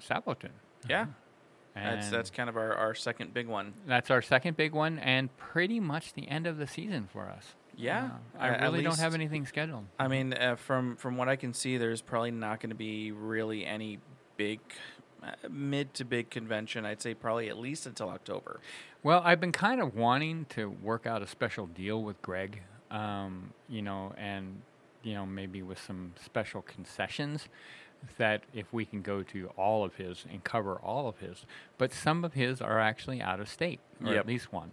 [0.00, 0.50] Saboten.
[0.88, 1.06] Yeah.
[1.74, 3.72] That's And that's kind of our, our second big one.
[3.86, 7.54] that's our second big one, and pretty much the end of the season for us.
[7.76, 9.84] Yeah, Uh, I a- at really don't have anything scheduled.
[9.98, 13.12] I mean, uh, from from what I can see, there's probably not going to be
[13.12, 14.00] really any
[14.36, 14.58] big,
[15.22, 16.84] uh, mid to big convention.
[16.84, 18.58] I'd say probably at least until October.
[19.04, 23.52] Well, I've been kind of wanting to work out a special deal with Greg, um,
[23.68, 24.62] you know, and
[25.02, 27.48] you know maybe with some special concessions
[28.16, 31.44] that if we can go to all of his and cover all of his,
[31.78, 34.20] but some of his are actually out of state, or Yep.
[34.20, 34.70] at least one,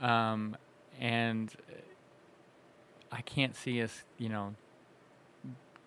[0.00, 0.56] um,
[1.00, 1.54] and
[3.10, 4.54] I can't see us, you know,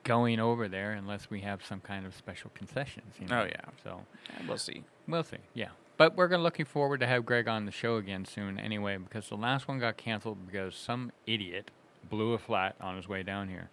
[0.03, 3.13] going over there unless we have some kind of special concessions.
[3.19, 3.41] You know?
[3.41, 3.61] Oh, yeah.
[3.83, 4.01] so.
[4.29, 4.83] Yeah, we'll see.
[5.07, 5.37] We'll see.
[5.53, 5.69] Yeah.
[5.97, 9.29] But we're gonna looking forward to have Greg on the show again soon anyway, because
[9.29, 11.69] the last one got canceled because some idiot
[12.09, 13.69] blew a flat on his way down here.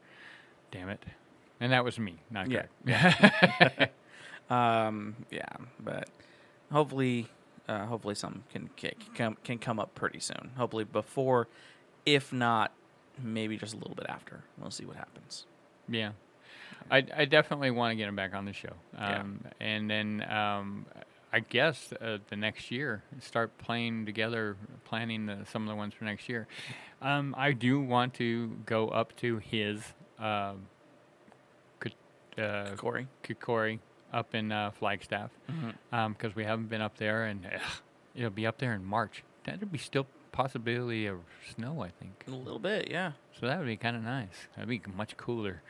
[0.71, 1.03] Damn it.
[1.61, 2.67] And that was me, not Yeah.
[2.85, 3.91] Greg.
[4.51, 5.45] Um, yeah,
[5.79, 6.09] but
[6.73, 7.27] hopefully,
[7.69, 10.53] uh, hopefully something can can come can come up pretty soon.
[10.57, 11.49] Hopefully before,
[12.07, 12.73] if not,
[13.23, 14.45] maybe just a little bit after.
[14.57, 15.45] We'll see what happens.
[15.87, 16.13] yeah.
[16.91, 18.73] I, I definitely want to get him back on the show.
[18.95, 19.21] Yeah.
[19.21, 20.87] Um, And then um,
[21.33, 25.93] I guess uh, the next year, start playing together, planning the, some of the ones
[25.95, 26.47] for next year.
[27.03, 29.83] Um, I do want to go up to his
[30.19, 30.67] um,
[31.81, 31.93] K-
[32.43, 33.09] uh, Corey.
[33.23, 33.79] Kikori
[34.13, 35.31] up in uh, Flagstaff
[35.91, 37.61] because we haven't been up there, and ugh,
[38.15, 39.23] it'll be up there in March.
[39.45, 41.19] That'd be still possibility of
[41.55, 42.25] snow, I think.
[42.27, 43.13] A little bit, yeah.
[43.39, 44.49] So that would be kind of nice.
[44.55, 45.63] That'd be much cooler.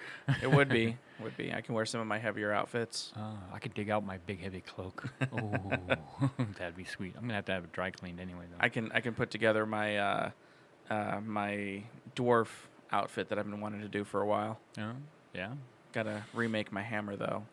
[0.43, 1.53] It would be, would be.
[1.53, 3.13] I can wear some of my heavier outfits.
[3.17, 5.05] Uh, I could dig out my big heavy cloak.
[5.31, 5.71] Oh,
[6.59, 7.15] that'd be sweet.
[7.17, 8.57] I'm gonna have to have it dry cleaned anyway, though.
[8.61, 10.31] I can I can put together my uh,
[10.91, 11.83] uh, my
[12.17, 12.49] dwarf
[12.91, 14.59] outfit that I've been wanting to do for a while.
[14.77, 14.93] Yeah.
[15.35, 15.53] yeah.
[15.93, 17.45] Gotta remake my hammer though.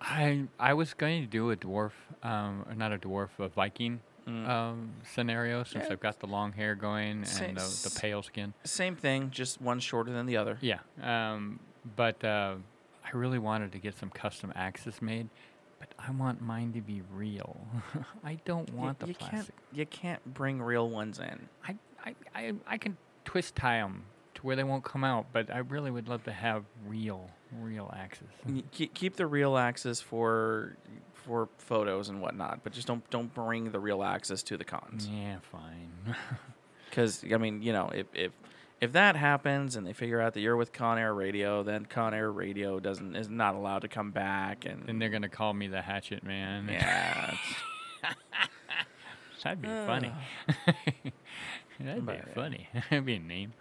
[0.00, 4.00] I I was going to do a dwarf, um, or not a dwarf, a Viking
[4.26, 5.88] um, scenario since Mm.
[5.88, 5.92] Yeah.
[5.92, 8.54] I've got the long hair going and the, the pale skin.
[8.64, 10.58] Same thing, just one shorter than the other.
[10.60, 10.78] Yeah.
[11.02, 11.60] Um,
[11.96, 12.56] but uh,
[13.04, 15.28] I really wanted to get some custom axes made,
[15.78, 17.56] but I want mine to be real.
[18.24, 19.54] I don't want the you plastic.
[19.54, 21.48] can't you can't bring real ones in.
[21.66, 24.04] I, I, I, I can twist tie them
[24.34, 27.92] to where they won't come out, but I really would love to have real, real
[27.96, 28.28] axes.
[28.72, 30.76] Keep the real axes for
[31.26, 35.08] for photos and whatnot, but just don't don't bring the real access to the cons.
[35.08, 36.16] Yeah, fine.
[36.88, 38.32] Because I mean, you know, if if
[38.80, 42.14] if that happens and they figure out that you're with Con Air Radio, then Con
[42.14, 45.66] Air Radio doesn't is not allowed to come back, and then they're gonna call me
[45.66, 46.68] the Hatchet Man.
[46.70, 47.34] yeah,
[49.44, 50.12] That'd be funny.
[51.80, 52.68] That'd be funny.
[52.72, 53.52] That'd be a name.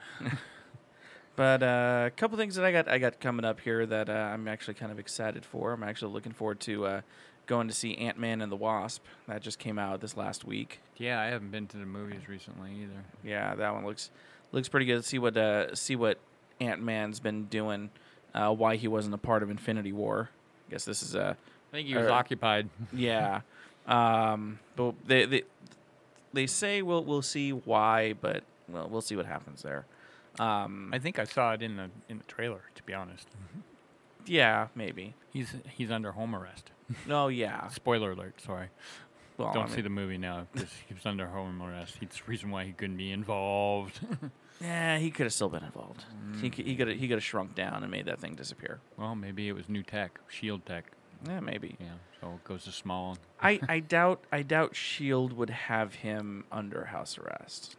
[1.35, 4.13] But uh, a couple things that I got I got coming up here that uh,
[4.13, 5.73] I'm actually kind of excited for.
[5.73, 7.01] I'm actually looking forward to uh,
[7.45, 9.03] going to see Ant Man and the Wasp.
[9.27, 10.79] That just came out this last week.
[10.97, 13.03] Yeah, I haven't been to the movies recently either.
[13.23, 14.11] Yeah, that one looks
[14.51, 15.03] looks pretty good.
[15.05, 16.17] See what uh, see what
[16.59, 17.89] Ant Man's been doing.
[18.33, 20.29] Uh, why he wasn't a part of Infinity War.
[20.67, 21.37] I guess this is a
[21.71, 22.69] I think he was Or- occupied.
[22.93, 23.41] yeah.
[23.87, 25.43] Um, but they they
[26.33, 29.85] they say we'll we'll see why, but well we'll see what happens there.
[30.39, 32.61] Um, I think I saw it in the in the trailer.
[32.75, 33.27] To be honest,
[34.25, 35.13] yeah, maybe.
[35.31, 36.71] he's he's under home arrest.
[37.07, 37.67] No, yeah.
[37.69, 38.39] Spoiler alert.
[38.41, 38.67] Sorry.
[39.37, 41.97] Well, Don't I see the movie now because he was under home arrest.
[42.01, 43.99] It's the reason why he couldn't be involved.
[44.61, 46.05] Yeah, he could have still been involved.
[46.39, 48.79] He could he could he could have shrunk down and made that thing disappear.
[48.95, 50.85] well, maybe it was new tech, Shield tech.
[51.27, 51.75] Yeah, maybe.
[51.77, 51.87] Yeah,
[52.21, 53.17] so it goes to small.
[53.41, 57.75] I, I doubt I doubt Shield would have him under house arrest.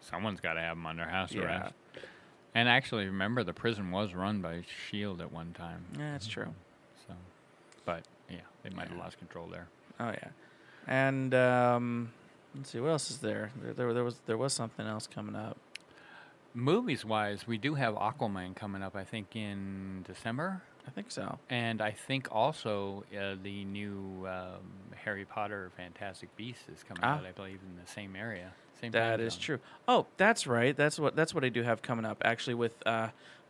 [0.00, 1.42] Someone's got to have him under house Yeah.
[1.42, 1.74] arrest.
[2.54, 5.84] And actually, remember the prison was run by Shield at one time.
[5.98, 6.54] Yeah, that's true.
[7.06, 7.12] So,
[7.84, 9.66] but yeah, they might have lost control there.
[10.00, 10.28] Oh yeah,
[10.86, 12.12] and um,
[12.54, 13.50] let's see what else is there.
[13.62, 13.92] There, there.
[13.94, 15.56] there was there was something else coming up.
[16.54, 18.96] Movies wise, we do have Aquaman coming up.
[18.96, 20.62] I think in December.
[20.86, 21.38] I think so.
[21.50, 24.62] And I think also uh, the new um,
[25.04, 27.18] Harry Potter Fantastic Beasts is coming Ah.
[27.18, 27.26] out.
[27.26, 28.52] I believe in the same area.
[28.80, 29.42] Same That is zone.
[29.42, 29.58] true.
[29.86, 30.74] Oh, that's right.
[30.74, 32.22] That's what that's what I do have coming up.
[32.24, 33.08] Actually, with uh,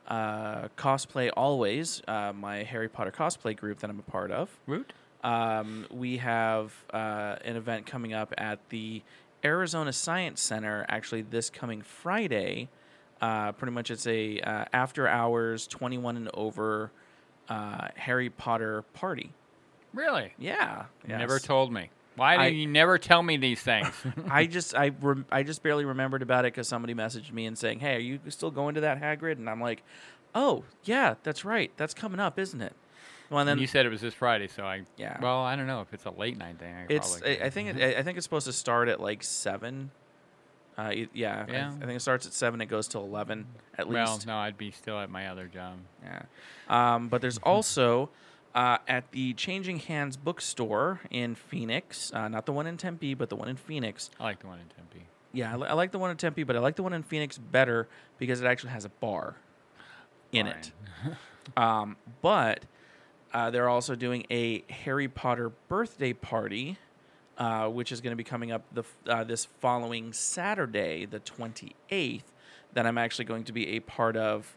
[0.08, 4.48] uh, cosplay always, uh, my Harry Potter cosplay group that I'm a part of.
[4.66, 4.92] Root.
[5.22, 9.02] Um, we have uh, an event coming up at the
[9.44, 10.86] Arizona Science Center.
[10.88, 12.68] Actually, this coming Friday.
[13.20, 16.90] Uh, pretty much, it's a uh, after hours, 21 and over
[17.48, 19.32] uh, Harry Potter party.
[19.92, 20.32] Really?
[20.38, 21.90] Yeah, You Never told me.
[22.18, 23.88] Why I- do you never tell me these things?
[24.30, 27.56] I just I rem- I just barely remembered about it because somebody messaged me and
[27.56, 29.82] saying, "Hey, are you still going to that Hagrid?" And I'm like,
[30.34, 31.70] "Oh yeah, that's right.
[31.76, 32.74] That's coming up, isn't it?"
[33.30, 35.18] Well, and And then you said it was this Friday, so I Yeah.
[35.20, 36.74] Well, I don't know if it's a late night thing.
[36.74, 37.18] I it's.
[37.18, 37.76] probably I, I think.
[37.76, 39.90] It, I think it's supposed to start at like seven.
[40.76, 41.68] Uh, y- yeah, I- Yeah.
[41.68, 42.60] I, think it starts at seven.
[42.60, 43.46] It goes till eleven
[43.76, 44.26] at well, least.
[44.26, 45.78] Well, no, I'd be still at my other job.
[46.04, 46.22] Yeah.
[46.68, 48.10] Um, but there's also
[48.54, 53.28] uh, at the Changing Hands bookstore in Phoenix, uh, not the one in Tempe, but
[53.28, 54.10] the one in Phoenix.
[54.18, 55.06] I like the one in Tempe.
[55.32, 57.02] Yeah, I, li- I like the one in Tempe, but I like the one in
[57.02, 57.88] Phoenix better
[58.18, 59.36] because it actually has a bar
[60.32, 60.72] in it.
[61.56, 62.64] um, but
[63.32, 66.78] uh, they're also doing a Harry Potter birthday party,
[67.36, 72.22] uh, which is going to be coming up the uh, this following Saturday, the 28th,
[72.72, 74.56] that I'm actually going to be a part of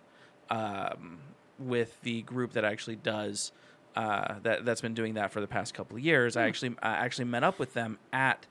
[0.49, 1.19] um,
[1.59, 3.51] with the group that actually does.
[3.95, 6.37] Uh, that that's been doing that for the past couple of years.
[6.37, 8.45] I actually I actually met up with them at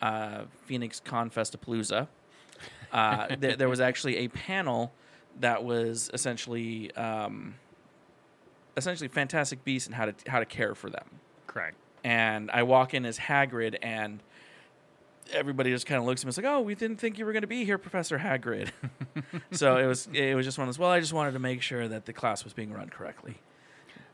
[0.00, 2.06] uh, Phoenix Con Festapalooza.
[2.92, 4.92] Uh, there, there was actually a panel
[5.40, 7.54] that was essentially um,
[8.76, 11.06] essentially Fantastic Beasts and how to how to care for them.
[11.46, 11.76] Correct.
[12.02, 14.22] And I walk in as Hagrid, and
[15.32, 16.28] everybody just kind of looks at me.
[16.28, 18.70] It's like, "Oh, we didn't think you were going to be here, Professor Hagrid."
[19.50, 20.78] so it was it was just one of those.
[20.78, 23.36] Well, I just wanted to make sure that the class was being run correctly.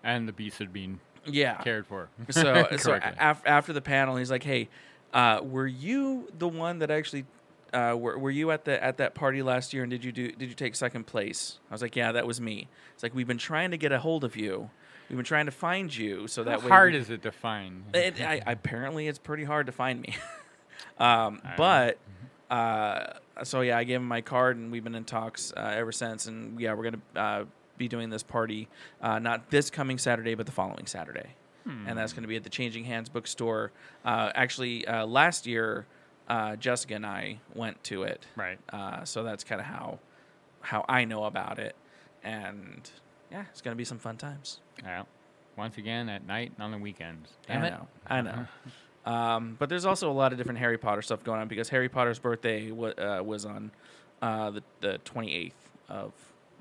[0.03, 1.57] And the beasts had been Yeah.
[1.59, 2.09] cared for.
[2.30, 4.68] So so af- after the panel, he's like, "Hey,
[5.12, 7.26] uh, were you the one that actually
[7.72, 10.32] uh, were, were you at the at that party last year and did you do
[10.32, 13.26] did you take second place?" I was like, "Yeah, that was me." It's like we've
[13.28, 14.70] been trying to get a hold of you.
[15.09, 16.68] We've been trying to find you so that How way.
[16.68, 17.84] hard we- is it to find?
[17.94, 20.14] it, I, apparently, it's pretty hard to find me.
[20.98, 21.98] um, but
[22.51, 25.92] uh, so yeah, I gave him my card, and we've been in talks uh, ever
[25.92, 26.26] since.
[26.26, 27.44] And yeah, we're gonna uh,
[27.81, 28.68] be doing this party
[29.01, 31.31] uh, not this coming Saturday, but the following Saturday,
[31.66, 33.72] and that's gonna be at the Changing Hands bookstore.
[34.05, 35.87] Uh, actually, uh, last year,
[36.28, 38.26] uh, Jessica and I went to it.
[38.37, 38.59] Right.
[38.72, 39.99] Uh, so that's kind of how
[40.61, 41.74] how I know about it,
[42.22, 42.89] and
[43.33, 44.61] yeah, it's gonna be some fun times.
[44.83, 45.03] Yeah.
[45.57, 47.31] Once again, at night and on the weekends.
[47.47, 47.70] Damn I it.
[47.70, 47.89] know.
[48.07, 48.47] I know.
[49.07, 51.89] Um, but there's also a lot of different Harry Potter stuff going on because Harry
[51.89, 53.70] Potter's birthday wa- uh, was on
[54.22, 55.53] uh, the the 28th
[55.89, 56.12] of,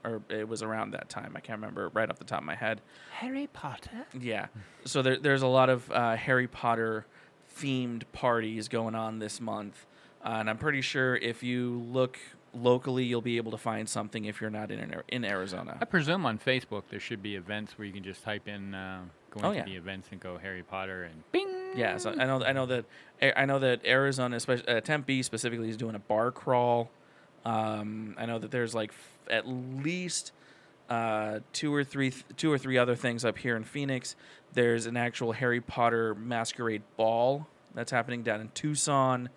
[0.04, 1.34] or it was around that time.
[1.36, 2.82] I can't remember right off the top of my head.
[3.12, 4.06] Harry Potter.
[4.20, 4.47] Yeah.
[4.86, 7.06] So there, there's a lot of uh, Harry Potter
[7.58, 9.86] themed parties going on this month,
[10.24, 12.18] uh, and I'm pretty sure if you look
[12.54, 15.78] locally, you'll be able to find something if you're not in in Arizona.
[15.82, 19.02] I presume on Facebook there should be events where you can just type in uh,
[19.32, 19.66] going Oh, to yeah.
[19.66, 21.47] the events and go Harry Potter and bing.
[21.76, 22.86] Yeah, so I know I know that
[23.22, 26.89] I know that Arizona, especially uh, Tempe specifically, is doing a bar crawl.
[27.45, 30.32] Um, I know that there's like f- at least
[30.89, 34.15] uh, two or three th- two or three other things up here in Phoenix.
[34.53, 39.30] There's an actual Harry Potter masquerade ball that's happening down in Tucson,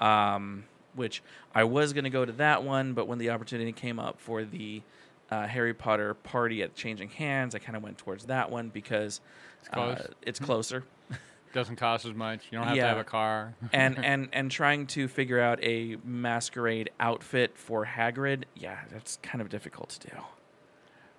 [0.00, 1.22] um, which
[1.54, 4.82] I was gonna go to that one, but when the opportunity came up for the
[5.30, 9.20] uh, Harry Potter party at Changing Hands, I kind of went towards that one because
[9.60, 10.84] It's uh, it's closer.
[11.52, 12.42] Doesn't cost as much.
[12.50, 13.54] You don't have to have a car.
[13.72, 19.40] and and and trying to figure out a masquerade outfit for Hagrid, yeah, that's kind
[19.40, 20.16] of difficult to do.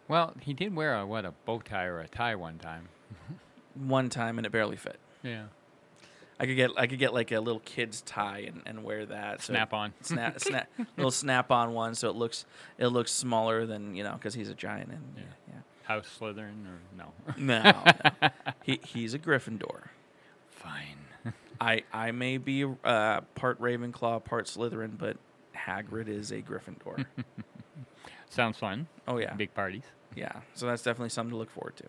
[0.07, 2.89] well, he did wear a what a bow tie or a tie one time.
[3.75, 4.99] One time and it barely fit.
[5.23, 5.43] Yeah.
[6.39, 9.41] I could get I could get like a little kid's tie and, and wear that.
[9.41, 9.93] So Snap on.
[10.01, 12.45] snap snap little snap on one, so it looks
[12.77, 15.23] it looks smaller than you know because he's a giant and yeah.
[15.49, 15.59] yeah.
[15.83, 17.13] House Slytherin or no?
[17.37, 17.61] No,
[18.21, 18.29] no.
[18.63, 19.89] he he's a Gryffindor.
[20.61, 21.33] Fine.
[21.61, 25.17] I I may be uh, part Ravenclaw, part Slytherin, but
[25.55, 27.05] Hagrid is a Gryffindor.
[28.29, 28.87] Sounds fun.
[29.07, 29.83] oh yeah, Big parties.
[30.15, 30.31] yeah.
[30.53, 31.83] So that's definitely something to look forward to.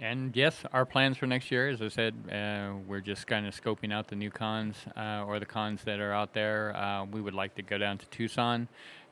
[0.00, 3.54] And yes, our plans for next year, as I said, uh, we're just kind of
[3.54, 6.74] scoping out the new cons uh, or the cons that are out there.
[6.76, 8.66] Uh, we would like to go down to Tucson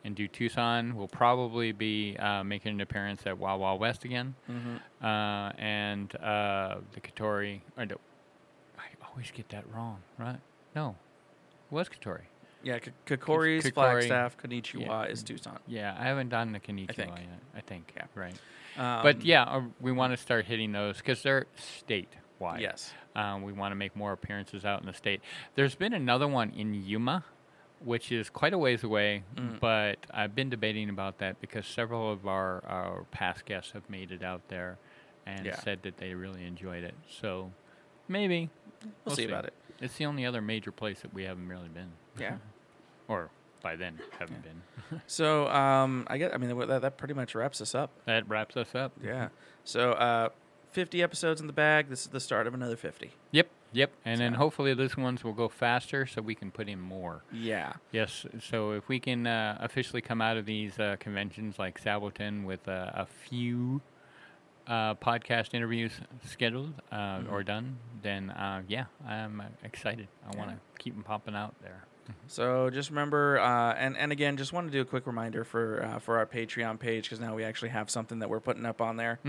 [0.05, 0.97] and do Tucson.
[0.97, 4.35] We'll probably be uh, making an appearance at Wild Wild West again.
[5.01, 7.61] Uh, and uh, the Katori.
[7.79, 7.87] Or
[9.13, 10.39] always get that wrong, right?
[10.75, 10.97] No.
[11.71, 12.23] Was Katori.
[12.63, 13.73] Yeah, K- Kokori's Kokori.
[13.75, 15.03] Flagstaff, Konnichiwa Yeah.
[15.05, 15.59] is Tucson.
[15.67, 17.11] Yeah, I haven't done the Konnichiwa think.
[17.17, 17.41] yet.
[17.57, 17.93] I think.
[17.97, 18.05] Yeah.
[18.15, 18.35] Right.
[18.79, 22.61] Um, but yeah, uh, we want to start hitting those because they're statewide.
[22.61, 22.93] Yes.
[23.17, 25.21] Um, we want to make more appearances out in the state.
[25.57, 27.25] There's been another one in Yuma,
[27.81, 29.59] which is quite a ways away, Mm.
[29.61, 34.13] but I've been debating about that because several of our, our past guests have made
[34.13, 34.79] it out there
[35.27, 35.57] and Yeah.
[35.57, 36.95] said that they really enjoyed it.
[37.11, 37.53] So
[38.09, 38.51] maybe
[39.05, 39.55] We'll see about it.
[39.81, 42.37] It's the only other major place that we haven't really been, Yeah.
[43.09, 43.31] or
[43.63, 45.01] by then haven't been.
[45.07, 47.91] So um, I guess I mean, that, that pretty much wraps us up.
[48.05, 48.93] that wraps us up.
[49.03, 49.29] Yeah.
[49.65, 50.29] So uh,
[50.73, 51.89] 50 episodes in the bag.
[51.89, 53.11] This is the start of another 50.
[53.31, 53.93] Yep, yep.
[54.05, 57.23] And then hopefully these ones will go faster so we can put in more.
[57.33, 57.75] Yeah.
[57.91, 62.45] Yes, so if we can uh, officially come out of these uh, conventions like Saboten
[62.45, 63.81] with uh, a few
[64.67, 65.93] uh, podcast interviews
[66.27, 70.09] scheduled uh, or done, then uh, yeah, I'm excited.
[70.33, 71.85] I want to keep them popping out there.
[72.27, 75.83] So just remember, uh, and and again, just want to do a quick reminder for
[75.85, 78.81] uh, for our Patreon page because now we actually have something that we're putting up
[78.81, 79.21] on there.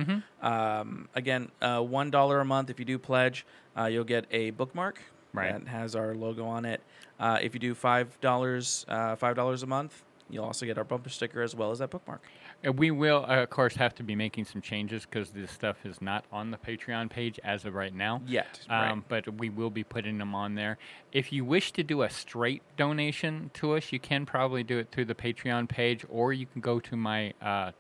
[0.42, 3.46] Um, again, uh, one dollar a month if you do pledge,
[3.78, 5.00] uh, you'll get a bookmark
[5.34, 5.52] Right.
[5.54, 6.82] that has our logo on it.
[7.20, 10.84] Uh, if you do five dollars, uh, five dollars a month, you'll also get our
[10.84, 12.24] bumper sticker as well as that bookmark.
[12.66, 15.86] Uh, We will, uh, of course, have to be making some changes because this stuff
[15.86, 18.22] is not on the Patreon page as of right now.
[18.26, 18.92] Yet, right.
[18.92, 20.78] Um, But we will be putting them on there.
[21.12, 24.90] If you wish to do a straight donation to us, you can probably do it
[24.92, 27.72] through the Patreon page, or you can go to my uh,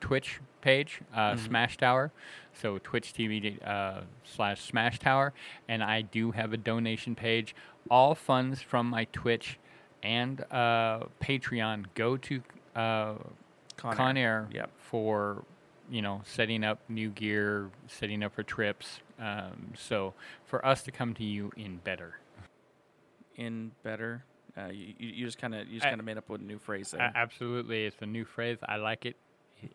[0.00, 2.12] Twitch page, uh, Smash Tower.
[2.54, 5.32] So Twitch TV uh, slash Smash Tower,
[5.68, 7.54] and I do have a donation page.
[7.90, 9.58] All funds from my Twitch
[10.02, 12.42] and uh, Patreon go to
[13.82, 14.48] Con Air.
[14.52, 14.70] Yep.
[14.78, 15.44] for
[15.90, 19.00] you know setting up new gear, setting up for trips.
[19.18, 20.14] Um, so
[20.44, 22.16] for us to come to you in better.
[23.36, 24.24] In better,
[24.56, 26.90] uh, you, you just kind of you just kind of made up a new phrase
[26.90, 27.12] there.
[27.14, 28.58] Absolutely, it's a new phrase.
[28.66, 29.16] I like it.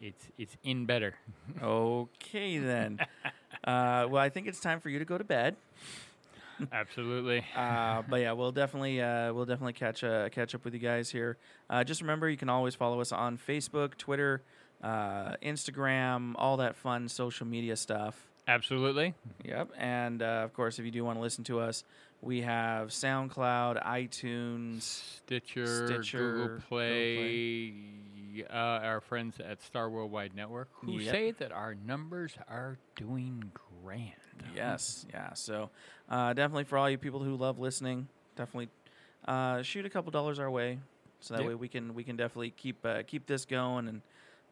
[0.02, 1.16] It's it's in better.
[1.62, 3.00] okay then.
[3.64, 5.56] uh, well, I think it's time for you to go to bed.
[6.72, 7.44] absolutely.
[7.56, 11.10] uh, but yeah, we'll definitely uh, we'll definitely catch uh, catch up with you guys
[11.10, 11.38] here.
[11.70, 14.42] Uh, just remember, you can always follow us on Facebook, Twitter,
[14.84, 18.28] uh, Instagram, all that fun social media stuff.
[18.48, 19.14] Absolutely.
[19.44, 21.84] Yep, and uh, of course, if you do want to listen to us,
[22.22, 24.84] we have SoundCloud, iTunes.
[24.84, 27.74] Stitcher, Stitcher, Google Google Play,
[28.50, 31.12] uh, our friends at Star Worldwide Network, who Yep.
[31.14, 33.52] say that our numbers are doing
[33.84, 34.14] grand.
[34.56, 35.34] Yes, yeah.
[35.34, 35.70] So
[36.10, 38.70] uh, definitely for all you people who love listening, definitely
[39.28, 40.80] uh, shoot a couple dollars our way,
[41.20, 41.50] so that Yep.
[41.50, 44.02] way we can we can definitely keep uh, keep this going and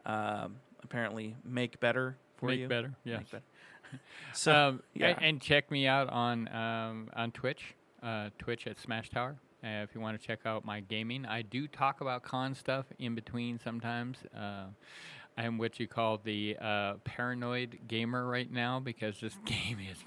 [0.06, 2.68] um, apparently make better for Make you.
[2.68, 3.20] better, yes.
[3.20, 3.44] Make better.
[4.34, 5.18] So um, yeah.
[5.22, 9.36] and, check me out on um, on Twitch, uh, Twitch at Smash Tower.
[9.64, 12.86] Uh, if you want to check out my gaming, I do talk about con stuff
[13.00, 14.18] in between sometimes.
[15.38, 19.98] I am what you call the uh, paranoid gamer right now because this game is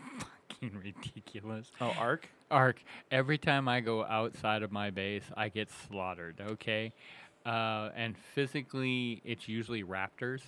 [0.49, 1.71] fucking ridiculous.
[1.81, 2.29] oh, Ark?
[2.51, 6.93] Ark, every time I go outside of my base, I get slaughtered, okay?
[7.45, 10.41] Uh, and physically, it's usually raptors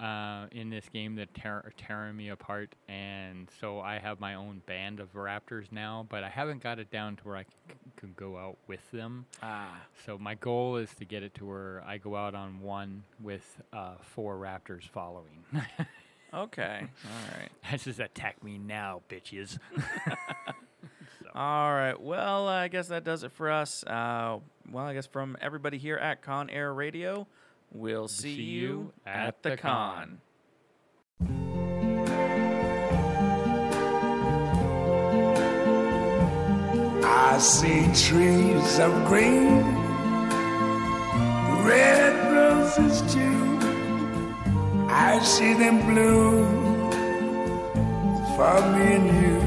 [0.00, 2.74] uh, in this game that tear, tearing me apart.
[2.88, 6.90] And so I have my own band of raptors now, but I haven't got it
[6.90, 9.26] down to where I c- can go out with them.
[9.42, 13.04] Ah, So my goal is to get it to where I go out on one
[13.20, 15.44] with uh, four raptors following.
[16.34, 16.80] okay.
[17.04, 17.78] All right.
[17.80, 19.58] Just attack me now, bitches.
[21.34, 22.00] All right.
[22.00, 23.82] Well, I guess that does it for us.
[23.84, 24.38] Uh,
[24.70, 27.26] well, I guess from everybody here at Con Air Radio,
[27.74, 30.18] we'll see, see you you at at the the con.
[31.20, 31.44] con.
[37.04, 39.62] I see trees of green,
[41.66, 43.58] red roses too.
[44.88, 46.90] I see them bloom
[48.36, 49.40] for me and you.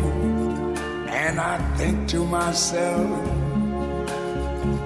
[1.09, 3.07] And I think to myself,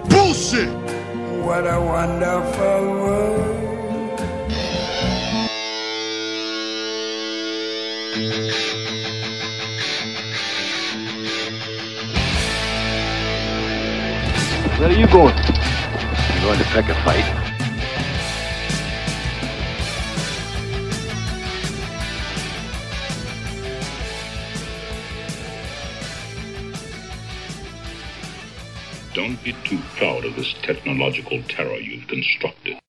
[0.09, 1.00] Bullshit!
[1.43, 3.61] What a wonderful world.
[14.77, 15.35] Where are you going?
[15.37, 17.40] You going to pick a fight?
[29.43, 32.77] Be too proud of this technological terror you've constructed.